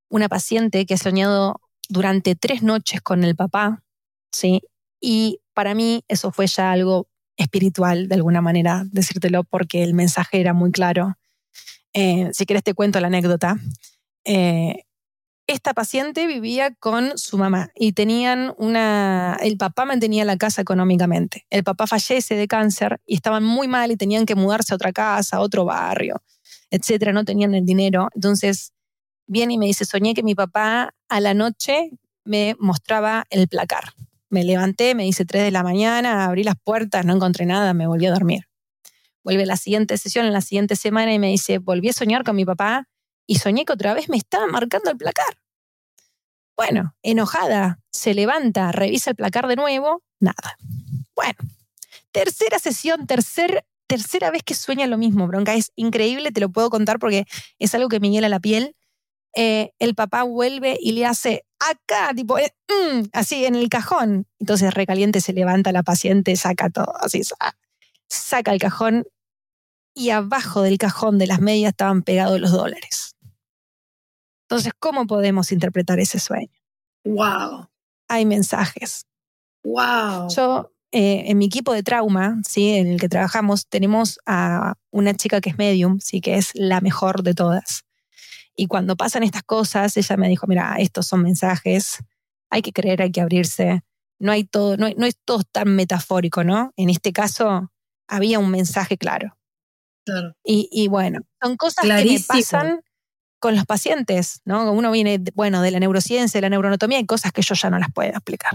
una 0.08 0.28
paciente 0.28 0.86
que 0.86 0.94
ha 0.94 0.98
soñado 0.98 1.60
durante 1.88 2.34
tres 2.34 2.62
noches 2.62 3.00
con 3.00 3.24
el 3.24 3.36
papá, 3.36 3.82
¿sí? 4.32 4.62
Y 5.00 5.40
para 5.54 5.74
mí 5.74 6.04
eso 6.08 6.30
fue 6.32 6.46
ya 6.46 6.72
algo 6.72 7.08
espiritual, 7.36 8.08
de 8.08 8.14
alguna 8.16 8.40
manera, 8.40 8.84
decírtelo, 8.90 9.44
porque 9.44 9.82
el 9.82 9.94
mensaje 9.94 10.40
era 10.40 10.52
muy 10.52 10.70
claro. 10.70 11.16
Eh, 11.92 12.28
si 12.32 12.46
quieres 12.46 12.62
te 12.62 12.74
cuento 12.74 13.00
la 13.00 13.08
anécdota. 13.08 13.56
Eh, 14.24 14.84
esta 15.50 15.74
paciente 15.74 16.26
vivía 16.26 16.72
con 16.74 17.18
su 17.18 17.36
mamá 17.36 17.70
y 17.74 17.92
tenían 17.92 18.54
una, 18.56 19.36
el 19.42 19.56
papá 19.56 19.84
mantenía 19.84 20.24
la 20.24 20.36
casa 20.36 20.62
económicamente. 20.62 21.44
El 21.50 21.64
papá 21.64 21.88
fallece 21.88 22.36
de 22.36 22.46
cáncer 22.46 23.00
y 23.04 23.16
estaban 23.16 23.42
muy 23.42 23.66
mal 23.66 23.90
y 23.90 23.96
tenían 23.96 24.26
que 24.26 24.36
mudarse 24.36 24.72
a 24.72 24.76
otra 24.76 24.92
casa, 24.92 25.38
a 25.38 25.40
otro 25.40 25.64
barrio, 25.64 26.22
etcétera, 26.70 27.12
no 27.12 27.24
tenían 27.24 27.54
el 27.54 27.66
dinero. 27.66 28.08
Entonces 28.14 28.72
viene 29.26 29.54
y 29.54 29.58
me 29.58 29.66
dice, 29.66 29.84
soñé 29.84 30.14
que 30.14 30.22
mi 30.22 30.36
papá 30.36 30.94
a 31.08 31.20
la 31.20 31.34
noche 31.34 31.90
me 32.24 32.54
mostraba 32.60 33.24
el 33.30 33.48
placar. 33.48 33.92
Me 34.28 34.44
levanté, 34.44 34.94
me 34.94 35.02
dice 35.02 35.24
3 35.24 35.42
de 35.42 35.50
la 35.50 35.64
mañana, 35.64 36.26
abrí 36.26 36.44
las 36.44 36.56
puertas, 36.62 37.04
no 37.04 37.14
encontré 37.14 37.44
nada, 37.44 37.74
me 37.74 37.88
volví 37.88 38.06
a 38.06 38.12
dormir. 38.12 38.44
Vuelve 39.24 39.44
la 39.46 39.56
siguiente 39.56 39.98
sesión, 39.98 40.26
en 40.26 40.32
la 40.32 40.40
siguiente 40.40 40.76
semana, 40.76 41.12
y 41.12 41.18
me 41.18 41.26
dice, 41.26 41.58
volví 41.58 41.88
a 41.88 41.92
soñar 41.92 42.22
con 42.22 42.36
mi 42.36 42.44
papá 42.44 42.86
y 43.26 43.36
soñé 43.36 43.64
que 43.64 43.72
otra 43.72 43.94
vez 43.94 44.08
me 44.08 44.16
estaba 44.16 44.46
marcando 44.46 44.90
el 44.90 44.96
placar. 44.96 45.39
Bueno, 46.60 46.94
enojada, 47.02 47.80
se 47.90 48.12
levanta, 48.12 48.70
revisa 48.70 49.08
el 49.08 49.16
placar 49.16 49.46
de 49.46 49.56
nuevo, 49.56 50.02
nada. 50.20 50.58
Bueno, 51.16 51.38
tercera 52.12 52.58
sesión, 52.58 53.06
tercer, 53.06 53.64
tercera 53.86 54.30
vez 54.30 54.42
que 54.42 54.52
sueña 54.52 54.86
lo 54.86 54.98
mismo, 54.98 55.26
bronca. 55.26 55.54
Es 55.54 55.72
increíble, 55.74 56.32
te 56.32 56.40
lo 56.42 56.50
puedo 56.50 56.68
contar 56.68 56.98
porque 56.98 57.24
es 57.58 57.74
algo 57.74 57.88
que 57.88 57.98
me 57.98 58.10
hiela 58.10 58.28
la 58.28 58.40
piel. 58.40 58.76
Eh, 59.34 59.70
el 59.78 59.94
papá 59.94 60.24
vuelve 60.24 60.76
y 60.78 60.92
le 60.92 61.06
hace 61.06 61.46
acá, 61.60 62.12
tipo, 62.14 62.36
eh, 62.36 62.52
mm", 62.68 63.08
así 63.14 63.46
en 63.46 63.54
el 63.54 63.70
cajón. 63.70 64.26
Entonces, 64.38 64.74
recaliente, 64.74 65.22
se 65.22 65.32
levanta 65.32 65.72
la 65.72 65.82
paciente, 65.82 66.36
saca 66.36 66.68
todo, 66.68 66.92
así, 67.00 67.22
saca 68.06 68.52
el 68.52 68.60
cajón 68.60 69.06
y 69.94 70.10
abajo 70.10 70.60
del 70.60 70.76
cajón 70.76 71.16
de 71.16 71.26
las 71.26 71.40
medias 71.40 71.70
estaban 71.70 72.02
pegados 72.02 72.38
los 72.38 72.52
dólares. 72.52 73.09
Entonces, 74.50 74.72
¿cómo 74.80 75.06
podemos 75.06 75.52
interpretar 75.52 76.00
ese 76.00 76.18
sueño? 76.18 76.50
Wow. 77.04 77.68
Hay 78.08 78.26
mensajes. 78.26 79.06
Wow. 79.62 80.28
Yo, 80.28 80.72
eh, 80.90 81.22
en 81.26 81.38
mi 81.38 81.44
equipo 81.44 81.72
de 81.72 81.84
trauma, 81.84 82.40
¿sí? 82.44 82.74
en 82.74 82.88
el 82.88 83.00
que 83.00 83.08
trabajamos, 83.08 83.68
tenemos 83.68 84.18
a 84.26 84.74
una 84.90 85.14
chica 85.14 85.40
que 85.40 85.50
es 85.50 85.58
medium, 85.58 86.00
¿sí? 86.00 86.20
que 86.20 86.34
es 86.34 86.50
la 86.54 86.80
mejor 86.80 87.22
de 87.22 87.34
todas. 87.34 87.84
Y 88.56 88.66
cuando 88.66 88.96
pasan 88.96 89.22
estas 89.22 89.44
cosas, 89.44 89.96
ella 89.96 90.16
me 90.16 90.28
dijo, 90.28 90.48
mira, 90.48 90.74
estos 90.80 91.06
son 91.06 91.22
mensajes, 91.22 91.98
hay 92.50 92.62
que 92.62 92.72
creer, 92.72 93.02
hay 93.02 93.12
que 93.12 93.20
abrirse. 93.20 93.84
No, 94.18 94.32
hay 94.32 94.42
todo, 94.42 94.76
no, 94.76 94.88
es 94.88 95.16
todo 95.24 95.44
tan 95.44 95.76
metafórico, 95.76 96.42
¿no? 96.42 96.72
En 96.76 96.90
este 96.90 97.12
caso, 97.12 97.70
había 98.08 98.40
un 98.40 98.50
mensaje 98.50 98.98
claro. 98.98 99.38
Claro. 100.04 100.34
Y, 100.42 100.88
bueno, 100.88 101.20
son 101.40 101.56
cosas 101.56 101.84
que 101.84 102.04
me 102.04 102.20
pasan 102.26 102.80
con 103.40 103.56
los 103.56 103.64
pacientes, 103.66 104.42
¿no? 104.44 104.70
Uno 104.70 104.92
viene, 104.92 105.18
bueno, 105.34 105.62
de 105.62 105.70
la 105.70 105.80
neurociencia, 105.80 106.38
de 106.38 106.42
la 106.42 106.50
neuroanatomía, 106.50 106.98
hay 106.98 107.06
cosas 107.06 107.32
que 107.32 107.42
yo 107.42 107.54
ya 107.54 107.70
no 107.70 107.78
las 107.78 107.90
puedo 107.92 108.10
explicar. 108.10 108.52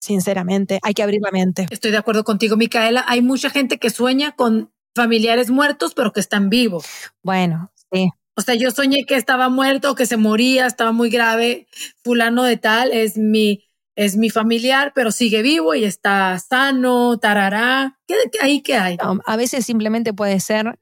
Sinceramente, 0.00 0.78
hay 0.82 0.94
que 0.94 1.02
abrir 1.02 1.20
la 1.22 1.30
mente. 1.30 1.66
Estoy 1.70 1.90
de 1.90 1.98
acuerdo 1.98 2.24
contigo, 2.24 2.56
Micaela. 2.56 3.04
Hay 3.06 3.22
mucha 3.22 3.50
gente 3.50 3.78
que 3.78 3.90
sueña 3.90 4.32
con 4.32 4.72
familiares 4.94 5.50
muertos, 5.50 5.94
pero 5.94 6.12
que 6.12 6.20
están 6.20 6.48
vivos. 6.48 6.86
Bueno, 7.22 7.70
sí. 7.92 8.10
O 8.36 8.42
sea, 8.42 8.54
yo 8.54 8.70
soñé 8.70 9.04
que 9.06 9.16
estaba 9.16 9.48
muerto, 9.48 9.94
que 9.94 10.06
se 10.06 10.16
moría, 10.16 10.66
estaba 10.66 10.92
muy 10.92 11.10
grave. 11.10 11.66
Fulano 12.04 12.42
de 12.42 12.56
tal 12.56 12.92
es 12.92 13.16
mi, 13.16 13.64
es 13.96 14.16
mi 14.16 14.30
familiar, 14.30 14.92
pero 14.94 15.10
sigue 15.10 15.42
vivo 15.42 15.74
y 15.74 15.84
está 15.84 16.38
sano, 16.38 17.18
tarará. 17.18 17.98
¿Qué, 18.06 18.16
ahí 18.40 18.60
qué 18.60 18.76
hay? 18.76 18.96
a 19.00 19.36
veces 19.36 19.64
simplemente 19.64 20.12
puede 20.12 20.38
ser 20.40 20.78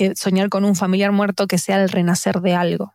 que 0.00 0.16
soñar 0.16 0.48
con 0.48 0.64
un 0.64 0.76
familiar 0.76 1.12
muerto 1.12 1.46
que 1.46 1.58
sea 1.58 1.82
el 1.82 1.90
renacer 1.90 2.40
de 2.40 2.54
algo. 2.54 2.94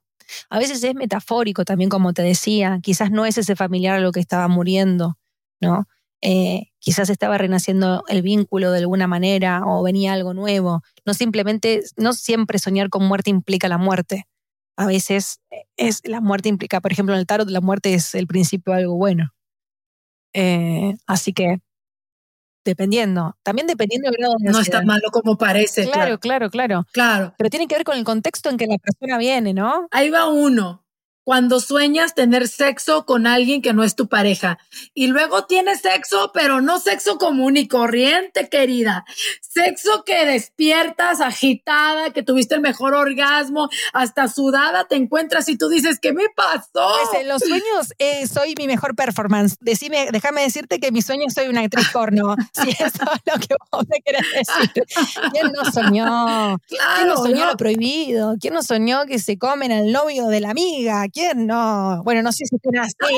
A 0.50 0.58
veces 0.58 0.84
es 0.84 0.96
metafórico 0.96 1.64
también, 1.64 1.92
como 1.92 2.14
te 2.14 2.24
decía, 2.24 2.80
quizás 2.82 3.12
no 3.12 3.28
es 3.28 3.38
ese 3.38 3.56
familiar 3.56 4.02
lo 4.02 4.12
que 4.12 4.20
estaba 4.20 4.48
muriendo, 4.48 5.20
¿no? 5.62 5.86
Eh, 6.22 6.72
quizás 6.80 7.12
estaba 7.12 7.38
renaciendo 7.38 8.04
el 8.08 8.24
vínculo 8.24 8.72
de 8.72 8.80
alguna 8.80 9.06
manera 9.06 9.62
o 9.68 9.84
venía 9.84 10.14
algo 10.14 10.34
nuevo. 10.34 10.82
No 11.06 11.14
simplemente, 11.14 11.84
no 11.96 12.14
siempre 12.14 12.58
soñar 12.58 12.90
con 12.90 13.08
muerte 13.08 13.30
implica 13.30 13.68
la 13.68 13.78
muerte. 13.78 14.26
A 14.76 14.88
veces 14.88 15.42
es 15.78 16.02
la 16.06 16.22
muerte 16.22 16.50
implica, 16.50 16.82
por 16.82 16.92
ejemplo, 16.92 17.14
en 17.14 17.20
el 17.20 17.28
tarot 17.28 17.48
la 17.52 17.62
muerte 17.62 17.94
es 17.94 18.16
el 18.16 18.26
principio 18.26 18.74
de 18.74 18.80
algo 18.80 18.96
bueno. 18.96 19.30
Eh, 20.34 20.96
así 21.06 21.34
que 21.34 21.60
dependiendo. 22.66 23.38
También 23.44 23.68
dependiendo 23.68 24.10
del 24.10 24.18
grado 24.18 24.36
de 24.40 24.52
No 24.52 24.60
está 24.60 24.82
malo 24.82 25.10
como 25.12 25.38
parece. 25.38 25.90
Claro, 25.90 26.20
claro, 26.20 26.50
claro, 26.50 26.86
claro. 26.92 27.34
Pero 27.38 27.50
tiene 27.50 27.68
que 27.68 27.76
ver 27.76 27.86
con 27.86 27.98
el 27.98 28.04
contexto 28.04 28.50
en 28.50 28.58
que 28.58 28.68
la 28.68 28.78
persona 28.78 29.18
viene, 29.18 29.54
¿no? 29.54 29.88
Ahí 29.92 30.10
va 30.10 30.28
uno 30.28 30.85
cuando 31.26 31.60
sueñas 31.60 32.14
tener 32.14 32.48
sexo 32.48 33.06
con 33.06 33.26
alguien 33.26 33.64
que 33.64 33.74
no 33.74 33.84
es 33.84 33.96
tu 33.96 34.08
pareja. 34.08 34.60
Y 34.94 35.08
luego 35.08 35.46
tienes 35.46 35.82
sexo, 35.82 36.32
pero 36.34 36.62
no 36.62 36.80
sexo 36.80 37.18
común 37.18 37.58
y 37.58 37.68
corriente, 37.68 38.48
querida. 38.48 39.06
Sexo 39.42 40.04
que 40.06 40.24
despiertas 40.26 41.22
agitada, 41.22 42.12
que 42.12 42.22
tuviste 42.22 42.54
el 42.54 42.62
mejor 42.62 42.94
orgasmo, 42.94 43.70
hasta 43.92 44.28
sudada 44.28 44.88
te 44.88 44.96
encuentras 44.96 45.50
y 45.50 45.58
tú 45.58 45.68
dices, 45.68 46.00
¿qué 46.00 46.14
me 46.14 46.30
pasó? 46.36 46.70
Pues 46.74 47.22
en 47.22 47.28
los 47.28 47.42
sueños 47.42 47.94
eh, 47.98 48.28
soy 48.28 48.54
mi 48.56 48.68
mejor 48.68 48.96
performance. 48.96 49.58
Decime, 49.62 50.10
déjame 50.12 50.44
decirte 50.44 50.80
que 50.80 50.88
en 50.88 50.94
mis 50.94 51.08
sueños 51.08 51.34
soy 51.34 51.48
una 51.48 51.62
actriz 51.62 51.90
porno. 51.92 52.36
si 52.54 52.70
eso 52.70 52.84
es 52.86 53.34
lo 53.34 53.40
que 53.40 53.56
vos 53.72 53.84
me 53.90 54.00
querés 54.02 54.28
decir. 54.32 54.84
¿Quién 55.32 55.52
no 55.52 55.66
soñó? 55.72 56.60
¿Quién 56.68 57.08
no 57.08 57.18
soñó 57.18 57.48
lo 57.48 57.58
prohibido? 57.58 58.36
¿Quién 58.40 58.54
no 58.54 58.62
soñó 58.62 59.08
que 59.08 59.18
se 59.18 59.40
comen 59.40 59.72
al 59.72 59.92
novio 59.92 60.28
de 60.28 60.40
la 60.40 60.52
amiga? 60.52 61.08
No? 61.36 62.02
Bueno, 62.04 62.22
no 62.22 62.32
sé 62.32 62.46
si 62.46 62.56
es 62.56 62.80
así, 62.80 63.16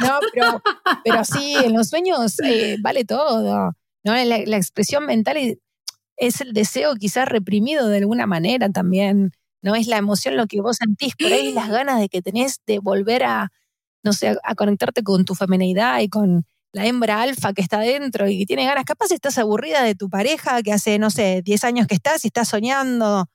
¿no? 0.00 0.18
Pero, 0.32 0.62
pero 1.04 1.24
sí, 1.24 1.54
en 1.56 1.74
los 1.74 1.88
sueños 1.88 2.38
eh, 2.40 2.76
vale 2.80 3.04
todo, 3.04 3.72
¿no? 4.04 4.24
La, 4.24 4.56
expresión 4.56 5.06
mental 5.06 5.58
es 6.16 6.40
el 6.40 6.52
deseo 6.52 6.94
quizás 6.94 7.28
reprimido 7.28 7.88
de 7.88 7.98
alguna 7.98 8.26
manera 8.26 8.68
también, 8.70 9.32
¿no? 9.62 9.74
Es 9.74 9.86
la 9.86 9.98
emoción 9.98 10.36
lo 10.36 10.46
que 10.46 10.60
vos 10.60 10.76
sentís 10.76 11.14
por 11.16 11.32
ahí, 11.32 11.52
las 11.52 11.68
ganas 11.68 12.00
de 12.00 12.08
que 12.08 12.22
tenés 12.22 12.60
de 12.66 12.78
volver 12.78 13.24
a, 13.24 13.50
no 14.02 14.12
sé, 14.12 14.36
a 14.42 14.54
conectarte 14.54 15.02
con 15.02 15.24
tu 15.24 15.34
feminidad 15.34 16.00
y 16.00 16.08
con 16.08 16.44
la 16.72 16.86
hembra 16.86 17.22
alfa 17.22 17.52
que 17.52 17.60
está 17.60 17.80
dentro 17.80 18.28
y 18.28 18.38
que 18.38 18.46
tiene 18.46 18.64
ganas. 18.64 18.84
Capaz 18.84 19.10
estás 19.10 19.36
aburrida 19.38 19.82
de 19.82 19.94
tu 19.94 20.08
pareja 20.08 20.62
que 20.62 20.72
hace, 20.72 20.98
no 20.98 21.10
sé, 21.10 21.42
10 21.44 21.64
años 21.64 21.86
que 21.86 21.94
estás 21.94 22.24
y 22.24 22.28
estás 22.28 22.48
soñando 22.48 23.28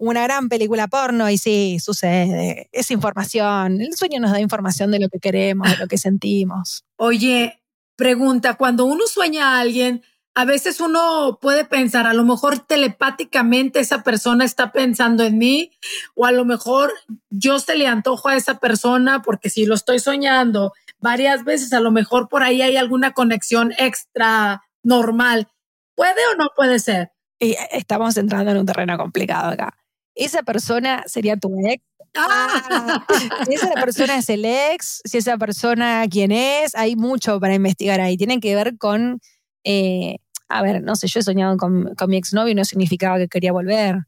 una 0.00 0.22
gran 0.22 0.48
película 0.48 0.88
porno 0.88 1.28
y 1.28 1.36
sí, 1.36 1.78
sucede. 1.78 2.68
Es 2.72 2.90
información. 2.90 3.82
El 3.82 3.94
sueño 3.94 4.18
nos 4.18 4.32
da 4.32 4.40
información 4.40 4.90
de 4.90 4.98
lo 4.98 5.08
que 5.10 5.18
queremos, 5.20 5.70
de 5.70 5.76
lo 5.76 5.86
que 5.86 5.98
sentimos. 5.98 6.84
Oye, 6.96 7.62
pregunta, 7.96 8.54
cuando 8.54 8.86
uno 8.86 9.06
sueña 9.06 9.56
a 9.56 9.60
alguien, 9.60 10.02
a 10.34 10.46
veces 10.46 10.80
uno 10.80 11.38
puede 11.40 11.66
pensar, 11.66 12.06
a 12.06 12.14
lo 12.14 12.24
mejor 12.24 12.60
telepáticamente 12.60 13.78
esa 13.78 14.02
persona 14.02 14.46
está 14.46 14.72
pensando 14.72 15.22
en 15.22 15.36
mí, 15.36 15.70
o 16.14 16.24
a 16.24 16.32
lo 16.32 16.46
mejor 16.46 16.92
yo 17.28 17.58
se 17.58 17.74
le 17.76 17.86
antojo 17.86 18.30
a 18.30 18.36
esa 18.36 18.58
persona 18.58 19.20
porque 19.20 19.50
si 19.50 19.66
lo 19.66 19.74
estoy 19.74 19.98
soñando 19.98 20.72
varias 20.98 21.44
veces, 21.44 21.74
a 21.74 21.80
lo 21.80 21.90
mejor 21.90 22.28
por 22.30 22.42
ahí 22.42 22.62
hay 22.62 22.78
alguna 22.78 23.12
conexión 23.12 23.74
extra 23.76 24.62
normal. 24.82 25.48
¿Puede 25.94 26.20
o 26.32 26.38
no 26.38 26.48
puede 26.56 26.78
ser? 26.78 27.12
Y 27.38 27.54
estamos 27.70 28.16
entrando 28.16 28.50
en 28.50 28.56
un 28.56 28.66
terreno 28.66 28.96
complicado 28.96 29.50
acá. 29.50 29.76
Esa 30.24 30.42
persona 30.42 31.02
sería 31.06 31.36
tu 31.36 31.54
ex. 31.66 31.82
Ah, 32.16 33.06
si 33.46 33.54
esa 33.54 33.72
persona 33.74 34.16
es 34.16 34.28
el 34.30 34.44
ex, 34.44 35.00
si 35.04 35.18
esa 35.18 35.38
persona 35.38 36.04
quién 36.10 36.32
es, 36.32 36.74
hay 36.74 36.96
mucho 36.96 37.38
para 37.38 37.54
investigar 37.54 38.00
ahí. 38.00 38.16
Tiene 38.16 38.40
que 38.40 38.54
ver 38.54 38.76
con 38.78 39.20
eh, 39.64 40.16
a 40.50 40.62
ver, 40.62 40.82
no 40.82 40.96
sé, 40.96 41.06
yo 41.06 41.20
he 41.20 41.22
soñado 41.22 41.56
con, 41.56 41.94
mi 42.08 42.16
exnovio 42.16 42.52
y 42.52 42.54
no 42.54 42.64
significaba 42.64 43.18
que 43.18 43.28
quería 43.28 43.52
volver, 43.52 44.00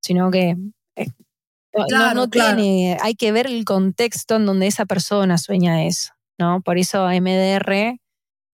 sino 0.00 0.30
que 0.30 0.56
eh, 0.96 1.06
no, 2.14 2.28
tiene, 2.28 2.96
hay 3.00 3.14
que 3.14 3.30
ver 3.30 3.46
el 3.46 3.64
contexto 3.64 4.36
en 4.36 4.46
donde 4.46 4.66
esa 4.66 4.86
persona 4.86 5.36
sueña 5.36 5.84
eso, 5.84 6.12
¿no? 6.38 6.62
Por 6.62 6.78
eso 6.78 7.06
MDR 7.08 7.98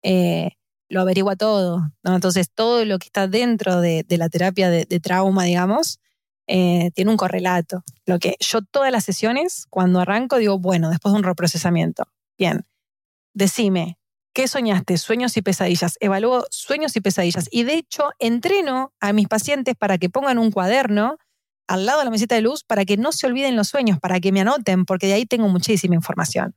eh, 0.02 0.50
lo 0.88 1.00
averigua 1.02 1.36
todo, 1.36 1.82
¿no? 2.02 2.14
Entonces 2.14 2.50
todo 2.52 2.86
lo 2.86 2.98
que 2.98 3.06
está 3.06 3.28
dentro 3.28 3.82
de, 3.82 4.04
la 4.08 4.30
terapia 4.30 4.70
de, 4.70 5.00
trauma, 5.00 5.44
digamos, 5.44 6.00
tiene 6.46 7.10
un 7.10 7.16
correlato. 7.16 7.82
Lo 8.04 8.18
que 8.18 8.36
yo 8.40 8.62
todas 8.62 8.92
las 8.92 9.04
sesiones, 9.04 9.66
cuando 9.70 10.00
arranco, 10.00 10.38
digo, 10.38 10.58
bueno, 10.58 10.90
después 10.90 11.12
de 11.12 11.18
un 11.18 11.24
reprocesamiento, 11.24 12.04
bien, 12.38 12.66
decime, 13.34 13.98
¿Qué 14.36 14.48
soñaste? 14.48 14.98
Sueños 14.98 15.34
y 15.38 15.40
pesadillas. 15.40 15.96
Evalúo 15.98 16.44
sueños 16.50 16.94
y 16.94 17.00
pesadillas. 17.00 17.48
Y 17.50 17.62
de 17.62 17.72
hecho, 17.72 18.10
entreno 18.18 18.92
a 19.00 19.14
mis 19.14 19.28
pacientes 19.28 19.74
para 19.76 19.96
que 19.96 20.10
pongan 20.10 20.36
un 20.36 20.50
cuaderno 20.50 21.16
al 21.66 21.86
lado 21.86 22.00
de 22.00 22.04
la 22.04 22.10
mesita 22.10 22.34
de 22.34 22.42
luz 22.42 22.62
para 22.62 22.84
que 22.84 22.98
no 22.98 23.12
se 23.12 23.26
olviden 23.26 23.56
los 23.56 23.68
sueños, 23.68 23.98
para 23.98 24.20
que 24.20 24.32
me 24.32 24.42
anoten, 24.42 24.84
porque 24.84 25.06
de 25.06 25.14
ahí 25.14 25.24
tengo 25.24 25.48
muchísima 25.48 25.94
información. 25.94 26.54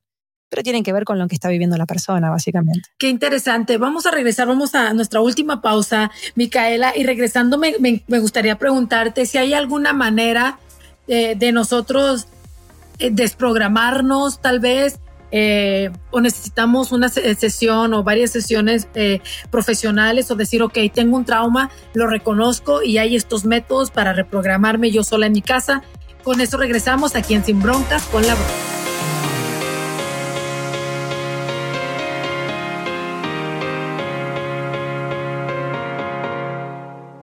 Pero 0.49 0.63
tienen 0.63 0.83
que 0.83 0.91
ver 0.91 1.05
con 1.05 1.19
lo 1.19 1.27
que 1.27 1.35
está 1.35 1.47
viviendo 1.49 1.77
la 1.77 1.85
persona, 1.85 2.29
básicamente. 2.29 2.89
Qué 2.97 3.07
interesante. 3.09 3.77
Vamos 3.77 4.05
a 4.05 4.11
regresar, 4.11 4.47
vamos 4.47 4.73
a 4.73 4.93
nuestra 4.93 5.21
última 5.21 5.61
pausa, 5.61 6.11
Micaela, 6.35 6.93
y 6.95 7.03
regresando 7.03 7.57
me, 7.57 8.03
gustaría 8.19 8.57
preguntarte 8.57 9.25
si 9.25 9.37
hay 9.37 9.53
alguna 9.53 9.93
manera 9.93 10.59
eh, 11.07 11.35
de 11.37 11.51
nosotros 11.51 12.27
eh, 12.97 13.09
desprogramarnos, 13.11 14.41
tal 14.41 14.59
vez, 14.59 14.99
eh, 15.31 15.91
o 16.09 16.21
necesitamos 16.21 16.91
una 16.91 17.09
sesión 17.09 17.93
o 17.93 18.03
varias 18.03 18.31
sesiones 18.31 18.87
profesionales 19.51 20.31
o 20.31 20.35
decir, 20.35 20.63
ok, 20.63 20.77
tengo 20.91 21.17
un 21.17 21.25
trauma, 21.25 21.69
lo 21.93 22.07
reconozco 22.07 22.81
y 22.81 22.97
hay 22.97 23.15
estos 23.15 23.45
métodos 23.45 23.91
para 23.91 24.13
reprogramarme 24.13 24.89
yo 24.89 25.03
sola 25.03 25.27
en 25.27 25.33
mi 25.33 25.43
casa. 25.43 25.83
Con 26.23 26.41
eso 26.41 26.57
regresamos 26.57 27.15
aquí 27.15 27.35
en 27.35 27.45
Sin 27.45 27.61
Broncas 27.61 28.03
con 28.07 28.25
la 28.25 28.35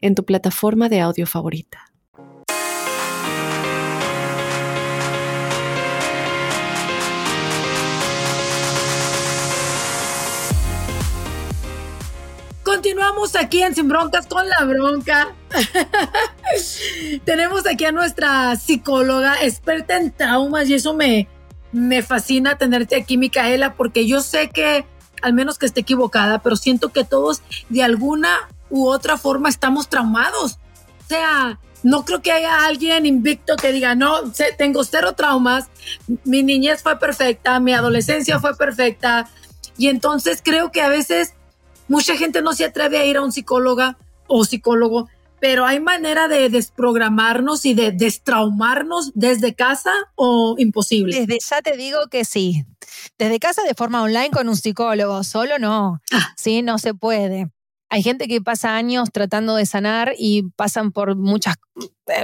en 0.00 0.14
tu 0.14 0.24
plataforma 0.24 0.88
de 0.88 1.00
audio 1.00 1.26
favorita. 1.26 1.90
Continuamos 12.62 13.34
aquí 13.34 13.62
en 13.62 13.74
Sin 13.74 13.88
Broncas 13.88 14.26
con 14.26 14.48
la 14.48 14.64
bronca. 14.64 15.34
Tenemos 17.24 17.66
aquí 17.66 17.84
a 17.84 17.92
nuestra 17.92 18.54
psicóloga 18.56 19.42
experta 19.42 19.96
en 19.96 20.12
traumas 20.12 20.68
y 20.68 20.74
eso 20.74 20.94
me, 20.94 21.28
me 21.72 22.02
fascina 22.02 22.56
tenerte 22.58 22.96
aquí, 22.96 23.16
Micaela, 23.18 23.74
porque 23.74 24.06
yo 24.06 24.22
sé 24.22 24.50
que, 24.50 24.86
al 25.20 25.32
menos 25.32 25.58
que 25.58 25.66
esté 25.66 25.80
equivocada, 25.80 26.38
pero 26.38 26.54
siento 26.54 26.90
que 26.90 27.04
todos 27.04 27.42
de 27.68 27.82
alguna 27.82 28.48
u 28.70 28.88
otra 28.88 29.18
forma 29.18 29.48
estamos 29.48 29.88
traumados. 29.88 30.58
O 31.04 31.08
sea, 31.08 31.58
no 31.82 32.04
creo 32.04 32.22
que 32.22 32.32
haya 32.32 32.64
alguien 32.64 33.04
invicto 33.04 33.56
que 33.56 33.72
diga, 33.72 33.94
no, 33.94 34.32
tengo 34.56 34.84
cero 34.84 35.14
traumas, 35.14 35.68
mi 36.24 36.42
niñez 36.42 36.82
fue 36.82 36.98
perfecta, 36.98 37.58
mi 37.60 37.72
adolescencia 37.72 38.38
fue 38.38 38.56
perfecta. 38.56 39.28
Y 39.76 39.88
entonces 39.88 40.40
creo 40.44 40.70
que 40.70 40.82
a 40.82 40.88
veces 40.88 41.34
Mucha 41.90 42.16
gente 42.16 42.40
no 42.40 42.52
se 42.52 42.64
atreve 42.64 42.98
a 42.98 43.04
ir 43.04 43.16
a 43.16 43.20
un 43.20 43.32
psicóloga 43.32 43.98
o 44.28 44.44
psicólogo, 44.44 45.08
pero 45.40 45.66
hay 45.66 45.80
manera 45.80 46.28
de 46.28 46.48
desprogramarnos 46.48 47.66
y 47.66 47.74
de 47.74 47.90
destraumarnos 47.90 49.10
desde 49.14 49.56
casa 49.56 49.90
o 50.14 50.54
imposible. 50.56 51.18
Desde 51.26 51.40
ya 51.40 51.60
te 51.62 51.76
digo 51.76 52.06
que 52.08 52.24
sí. 52.24 52.64
Desde 53.18 53.40
casa 53.40 53.64
de 53.64 53.74
forma 53.74 54.02
online 54.02 54.30
con 54.30 54.48
un 54.48 54.56
psicólogo, 54.56 55.24
solo 55.24 55.58
no. 55.58 56.00
Ah. 56.12 56.32
Sí, 56.36 56.62
no 56.62 56.78
se 56.78 56.94
puede. 56.94 57.50
Hay 57.92 58.02
gente 58.04 58.28
que 58.28 58.40
pasa 58.40 58.76
años 58.76 59.10
tratando 59.12 59.56
de 59.56 59.66
sanar 59.66 60.14
y 60.16 60.44
pasan 60.54 60.92
por 60.92 61.16
muchas 61.16 61.56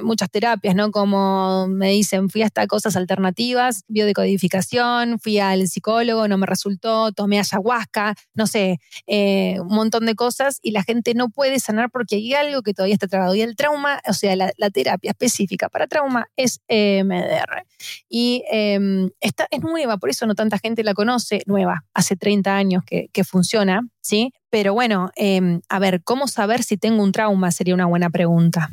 muchas 0.02 0.30
terapias, 0.30 0.74
¿no? 0.74 0.90
Como 0.90 1.66
me 1.68 1.90
dicen, 1.90 2.28
fui 2.28 2.42
hasta 2.42 2.66
cosas 2.66 2.96
alternativas, 2.96 3.84
biodecodificación, 3.88 5.18
fui 5.18 5.38
al 5.38 5.68
psicólogo, 5.68 6.28
no 6.28 6.38
me 6.38 6.46
resultó, 6.46 7.12
tomé 7.12 7.38
ayahuasca, 7.38 8.14
no 8.34 8.46
sé, 8.46 8.78
eh, 9.06 9.56
un 9.60 9.74
montón 9.74 10.06
de 10.06 10.14
cosas 10.14 10.58
y 10.62 10.70
la 10.70 10.82
gente 10.82 11.14
no 11.14 11.28
puede 11.28 11.60
sanar 11.60 11.90
porque 11.90 12.16
hay 12.16 12.34
algo 12.34 12.62
que 12.62 12.74
todavía 12.74 12.94
está 12.94 13.08
trabado. 13.08 13.34
Y 13.34 13.42
el 13.42 13.56
trauma, 13.56 14.00
o 14.08 14.12
sea, 14.12 14.36
la, 14.36 14.52
terapia 14.70 15.10
específica 15.10 15.68
para 15.68 15.86
trauma 15.86 16.28
es 16.36 16.60
MDR. 16.68 17.64
Y 18.08 18.42
em, 18.50 19.10
esta 19.20 19.46
es 19.50 19.60
nueva, 19.60 19.96
por 19.96 20.10
eso 20.10 20.26
no 20.26 20.34
tanta 20.34 20.58
gente 20.58 20.82
la 20.84 20.94
conoce, 20.94 21.42
nueva, 21.46 21.84
hace 21.94 22.16
30 22.16 22.56
años 22.56 22.82
que, 22.84 23.08
que 23.12 23.24
funciona, 23.24 23.82
¿sí? 24.00 24.32
Pero 24.50 24.74
bueno, 24.74 25.10
em, 25.16 25.60
a 25.68 25.78
ver, 25.78 26.02
¿cómo 26.02 26.28
saber 26.28 26.62
si 26.62 26.76
tengo 26.76 27.02
un 27.02 27.12
trauma? 27.12 27.50
Sería 27.50 27.74
una 27.74 27.86
buena 27.86 28.10
pregunta. 28.10 28.70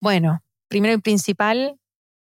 Bueno, 0.00 0.42
primero 0.68 0.94
y 0.94 0.98
principal, 0.98 1.76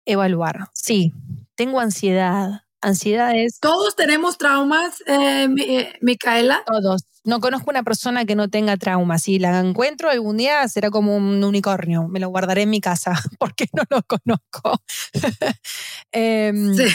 evaluar. 0.05 0.69
Sí, 0.73 1.13
tengo 1.55 1.79
ansiedad. 1.79 2.61
Ansiedades. 2.81 3.59
Todos 3.61 3.95
tenemos 3.95 4.37
traumas, 4.39 5.01
eh, 5.07 5.47
eh, 5.67 5.93
Micaela. 6.01 6.63
Todos. 6.65 7.03
No 7.25 7.39
conozco 7.39 7.69
una 7.71 7.83
persona 7.83 8.25
que 8.25 8.35
no 8.35 8.49
tenga 8.49 8.77
traumas. 8.77 9.23
Si 9.23 9.39
la 9.39 9.59
encuentro 9.59 10.09
algún 10.09 10.37
día, 10.37 10.67
será 10.67 10.89
como 10.91 11.15
un 11.15 11.43
unicornio. 11.43 12.07
Me 12.07 12.19
lo 12.19 12.29
guardaré 12.29 12.63
en 12.63 12.71
mi 12.71 12.81
casa 12.81 13.13
porque 13.39 13.67
no 13.73 13.83
lo 13.89 14.01
conozco. 14.03 14.81
Sí. 16.13 16.85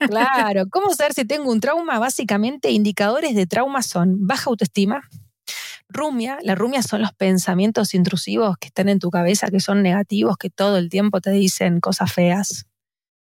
Claro. 0.00 0.64
¿Cómo 0.70 0.94
saber 0.94 1.14
si 1.14 1.24
tengo 1.24 1.50
un 1.50 1.60
trauma? 1.60 1.98
Básicamente, 1.98 2.70
indicadores 2.70 3.34
de 3.34 3.46
trauma 3.46 3.82
son 3.82 4.26
baja 4.26 4.50
autoestima, 4.50 5.02
rumia, 5.92 6.38
la 6.42 6.54
rumia 6.54 6.82
son 6.82 7.02
los 7.02 7.12
pensamientos 7.12 7.94
intrusivos 7.94 8.56
que 8.58 8.68
están 8.68 8.88
en 8.88 8.98
tu 8.98 9.10
cabeza, 9.10 9.48
que 9.48 9.60
son 9.60 9.82
negativos, 9.82 10.36
que 10.36 10.50
todo 10.50 10.76
el 10.78 10.88
tiempo 10.88 11.20
te 11.20 11.30
dicen 11.30 11.80
cosas 11.80 12.12
feas, 12.12 12.66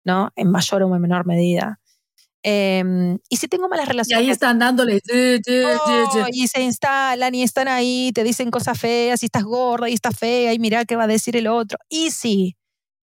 ¿no? 0.03 0.31
En 0.35 0.49
mayor 0.51 0.83
o 0.83 0.95
en 0.95 1.01
menor 1.01 1.25
medida. 1.25 1.79
Em, 2.43 3.19
y 3.29 3.37
si 3.37 3.47
tengo 3.47 3.69
malas 3.69 3.87
relaciones. 3.87 4.23
Y 4.23 4.27
ahí 4.27 4.31
están 4.31 4.57
dándole. 4.57 4.99
Oh, 5.05 6.25
y 6.31 6.47
se 6.47 6.63
instalan 6.63 7.35
y 7.35 7.43
están 7.43 7.67
ahí, 7.67 8.11
te 8.13 8.23
dicen 8.23 8.49
cosas 8.49 8.79
feas, 8.79 9.21
y 9.21 9.27
estás 9.27 9.43
gorda 9.43 9.89
y 9.89 9.93
estás 9.93 10.17
fea, 10.17 10.53
y 10.53 10.59
mira 10.59 10.85
qué 10.85 10.95
va 10.95 11.03
a 11.03 11.07
decir 11.07 11.35
el 11.37 11.47
otro. 11.47 11.77
Y 11.89 12.11
si 12.11 12.57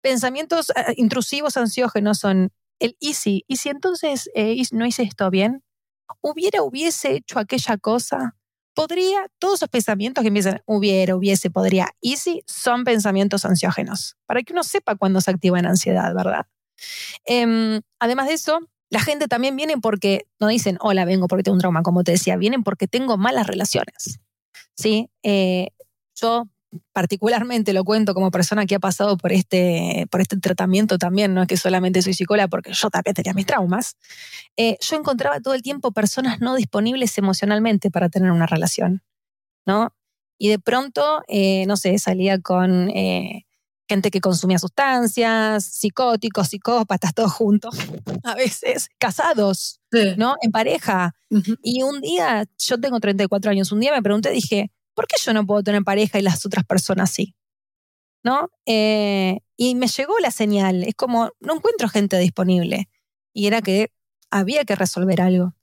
pensamientos 0.03 0.71
eh, 0.71 0.95
intrusivos, 0.97 1.57
ansiógenos 1.57 2.19
son 2.19 2.53
el 2.79 2.97
easy. 3.01 3.45
Y 3.49 3.57
si 3.57 3.71
entonces 3.71 4.31
eh, 4.35 4.61
no 4.73 4.85
hice 4.87 5.05
esto 5.05 5.31
bien, 5.31 5.63
hubiera, 6.21 6.63
hubiese 6.63 7.17
hecho 7.17 7.39
aquella 7.39 7.79
cosa, 7.79 8.37
podría, 8.75 9.27
todos 9.39 9.55
esos 9.57 9.69
pensamientos 9.69 10.23
que 10.23 10.29
empiezan, 10.29 10.63
hubiera, 10.67 11.17
hubiese, 11.17 11.51
podría, 11.51 11.89
easy, 12.03 12.43
son 12.47 12.85
pensamientos 12.85 13.45
ansiógenos, 13.45 14.17
para 14.27 14.43
que 14.43 14.53
uno 14.53 14.63
sepa 14.63 14.97
cuándo 14.97 15.21
se 15.21 15.31
activa 15.31 15.59
en 15.59 15.67
ansiedad, 15.67 16.15
¿verdad? 16.15 16.47
Em, 17.25 17.81
además 17.99 18.29
de 18.29 18.35
eso, 18.35 18.61
la 18.91 19.01
gente 19.01 19.29
también 19.29 19.57
viene 19.57 19.79
porque, 19.79 20.27
no 20.41 20.49
dicen, 20.49 20.77
hola, 20.81 21.05
vengo 21.05 21.27
porque 21.29 21.43
tengo 21.43 21.55
un 21.55 21.61
trauma, 21.61 21.83
como 21.83 22.05
te 22.05 22.13
decía, 22.13 22.37
vienen 22.37 22.63
porque 22.63 22.87
tengo 22.87 23.17
malas 23.17 23.47
relaciones. 23.47 24.21
¿Sí? 24.77 25.09
Eh, 25.23 25.69
yo 26.15 26.49
particularmente 26.93 27.73
lo 27.73 27.85
cuento 27.85 28.15
como 28.15 28.31
persona 28.31 28.67
que 28.67 28.75
ha 28.75 28.79
pasado 28.79 29.17
por 29.17 29.33
este, 29.33 30.07
por 30.11 30.21
este 30.21 30.39
tratamiento 30.39 30.99
también, 30.99 31.35
no 31.35 31.43
es 31.43 31.49
que 31.49 31.57
solamente 31.57 32.03
soy 32.03 32.15
psicóloga 32.15 32.49
porque 32.49 32.73
yo 32.73 32.91
también 32.91 33.15
tenía 33.15 33.35
mis 33.35 33.47
traumas, 33.47 33.97
eh, 34.57 34.77
yo 34.81 34.97
encontraba 34.97 35.41
todo 35.41 35.55
el 35.55 35.63
tiempo 35.63 35.93
personas 35.93 36.41
no 36.41 36.55
disponibles 36.55 37.17
emocionalmente 37.19 37.91
para 37.91 38.09
tener 38.09 38.31
una 38.31 38.47
relación, 38.47 39.03
¿no? 39.67 39.95
Y 40.39 40.49
de 40.49 40.59
pronto, 40.59 41.23
eh, 41.29 41.65
no 41.67 41.77
sé, 41.77 41.99
salía 41.99 42.41
con 42.41 42.91
eh, 42.91 43.47
gente 43.89 44.11
que 44.11 44.21
consumía 44.21 44.59
sustancias, 44.59 45.65
psicóticos, 45.65 46.49
psicópatas, 46.49 47.15
todos 47.15 47.33
juntos, 47.33 47.77
a 48.25 48.35
veces 48.35 48.89
casados, 48.99 49.81
¿no? 50.17 50.37
En 50.43 50.51
pareja. 50.51 51.15
Y 51.63 51.83
un 51.83 52.01
día, 52.01 52.45
yo 52.59 52.79
tengo 52.79 52.99
34 53.01 53.51
años, 53.51 53.73
un 53.73 53.81
día 53.81 53.93
me 53.93 54.03
pregunté, 54.03 54.31
dije, 54.31 54.71
¿por 54.95 55.07
qué 55.07 55.17
yo 55.23 55.33
no 55.33 55.47
puedo 55.47 55.63
tener 55.63 55.83
pareja 55.83 56.19
y 56.19 56.23
las 56.23 56.45
otras 56.47 56.65
personas 56.65 57.11
sí? 57.11 57.35
¿No? 58.23 58.51
Eh, 58.67 59.41
y 59.57 59.75
me 59.75 59.87
llegó 59.87 60.19
la 60.21 60.31
señal, 60.31 60.85
es 60.85 60.95
como, 60.95 61.31
no 61.41 61.57
encuentro 61.57 61.89
gente 61.89 62.19
disponible. 62.19 62.89
Y 63.33 63.47
era 63.47 63.61
que 63.61 63.91
había 64.31 64.65
que 64.65 64.77
resolver 64.77 65.21
algo. 65.21 65.55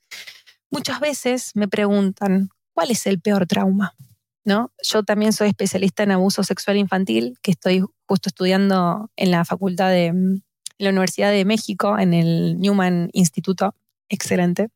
Muchas 0.69 0.99
veces 0.99 1.51
me 1.55 1.67
preguntan, 1.67 2.49
¿cuál 2.73 2.91
es 2.91 3.07
el 3.07 3.19
peor 3.19 3.47
trauma? 3.47 3.95
¿No? 4.43 4.71
Yo 4.83 5.03
también 5.03 5.33
soy 5.33 5.49
especialista 5.49 6.03
en 6.03 6.11
abuso 6.11 6.43
sexual 6.43 6.77
infantil, 6.77 7.37
que 7.41 7.51
estoy 7.51 7.83
justo 8.07 8.29
estudiando 8.29 9.09
en 9.15 9.31
la 9.31 9.45
facultad 9.45 9.89
de 9.89 10.41
en 10.81 10.85
la 10.85 10.89
Universidad 10.89 11.31
de 11.31 11.45
México, 11.45 11.99
en 11.99 12.15
el 12.15 12.59
Newman 12.59 13.11
Instituto, 13.13 13.75
excelente. 14.09 14.69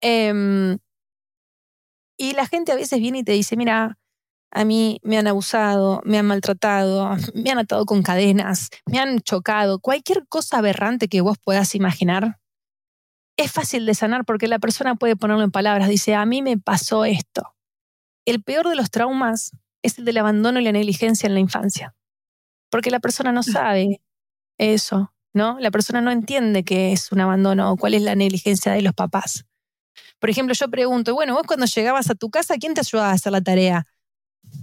Em, 0.00 0.76
y 2.20 2.34
la 2.34 2.46
gente 2.46 2.70
a 2.70 2.74
veces 2.74 3.00
viene 3.00 3.20
y 3.20 3.24
te 3.24 3.32
dice, 3.32 3.56
mira, 3.56 3.98
a 4.52 4.64
mí 4.66 5.00
me 5.02 5.16
han 5.16 5.26
abusado, 5.26 6.02
me 6.04 6.18
han 6.18 6.26
maltratado, 6.26 7.16
me 7.34 7.50
han 7.50 7.58
atado 7.58 7.86
con 7.86 8.02
cadenas, 8.02 8.68
me 8.84 8.98
han 8.98 9.20
chocado, 9.20 9.78
cualquier 9.78 10.26
cosa 10.28 10.58
aberrante 10.58 11.08
que 11.08 11.22
vos 11.22 11.38
puedas 11.42 11.74
imaginar. 11.74 12.38
Es 13.38 13.50
fácil 13.50 13.86
de 13.86 13.94
sanar 13.94 14.26
porque 14.26 14.48
la 14.48 14.58
persona 14.58 14.96
puede 14.96 15.16
ponerlo 15.16 15.42
en 15.44 15.50
palabras. 15.50 15.88
Dice, 15.88 16.14
a 16.14 16.26
mí 16.26 16.42
me 16.42 16.58
pasó 16.58 17.06
esto. 17.06 17.54
El 18.26 18.42
peor 18.42 18.68
de 18.68 18.76
los 18.76 18.90
traumas 18.90 19.52
es 19.82 19.98
el 19.98 20.04
del 20.04 20.18
abandono 20.18 20.60
y 20.60 20.64
la 20.64 20.72
negligencia 20.72 21.26
en 21.26 21.32
la 21.32 21.40
infancia. 21.40 21.94
Porque 22.70 22.90
la 22.90 23.00
persona 23.00 23.32
no 23.32 23.42
sabe 23.42 24.02
eso, 24.58 25.14
¿no? 25.32 25.58
La 25.58 25.70
persona 25.70 26.02
no 26.02 26.10
entiende 26.10 26.64
qué 26.64 26.92
es 26.92 27.12
un 27.12 27.20
abandono 27.20 27.72
o 27.72 27.78
cuál 27.78 27.94
es 27.94 28.02
la 28.02 28.14
negligencia 28.14 28.72
de 28.72 28.82
los 28.82 28.92
papás. 28.92 29.46
Por 30.18 30.30
ejemplo, 30.30 30.54
yo 30.54 30.68
pregunto, 30.68 31.14
bueno, 31.14 31.34
vos 31.34 31.44
cuando 31.46 31.66
llegabas 31.66 32.10
a 32.10 32.14
tu 32.14 32.30
casa, 32.30 32.56
¿quién 32.58 32.74
te 32.74 32.80
ayudaba 32.80 33.10
a 33.10 33.14
hacer 33.14 33.32
la 33.32 33.40
tarea? 33.40 33.86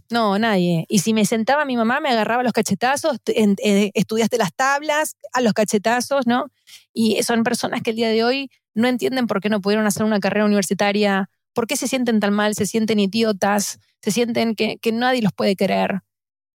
No, 0.09 0.37
nadie. 0.39 0.85
Y 0.87 0.99
si 0.99 1.13
me 1.13 1.25
sentaba 1.25 1.65
mi 1.65 1.77
mamá, 1.77 1.99
me 1.99 2.09
agarraba 2.09 2.43
los 2.43 2.53
cachetazos, 2.53 3.17
eh, 3.27 3.91
estudiaste 3.93 4.37
las 4.37 4.53
tablas, 4.53 5.15
a 5.33 5.41
los 5.41 5.53
cachetazos, 5.53 6.27
¿no? 6.27 6.47
Y 6.93 7.21
son 7.23 7.43
personas 7.43 7.81
que 7.81 7.91
el 7.91 7.95
día 7.95 8.09
de 8.09 8.23
hoy 8.23 8.49
no 8.73 8.87
entienden 8.87 9.27
por 9.27 9.41
qué 9.41 9.49
no 9.49 9.61
pudieron 9.61 9.85
hacer 9.85 10.03
una 10.03 10.19
carrera 10.19 10.45
universitaria, 10.45 11.29
por 11.53 11.67
qué 11.67 11.75
se 11.75 11.87
sienten 11.87 12.19
tan 12.19 12.33
mal, 12.33 12.55
se 12.55 12.65
sienten 12.65 12.99
idiotas, 12.99 13.79
se 14.01 14.11
sienten 14.11 14.55
que, 14.55 14.77
que 14.77 14.91
nadie 14.91 15.21
los 15.21 15.33
puede 15.33 15.55
querer. 15.55 16.01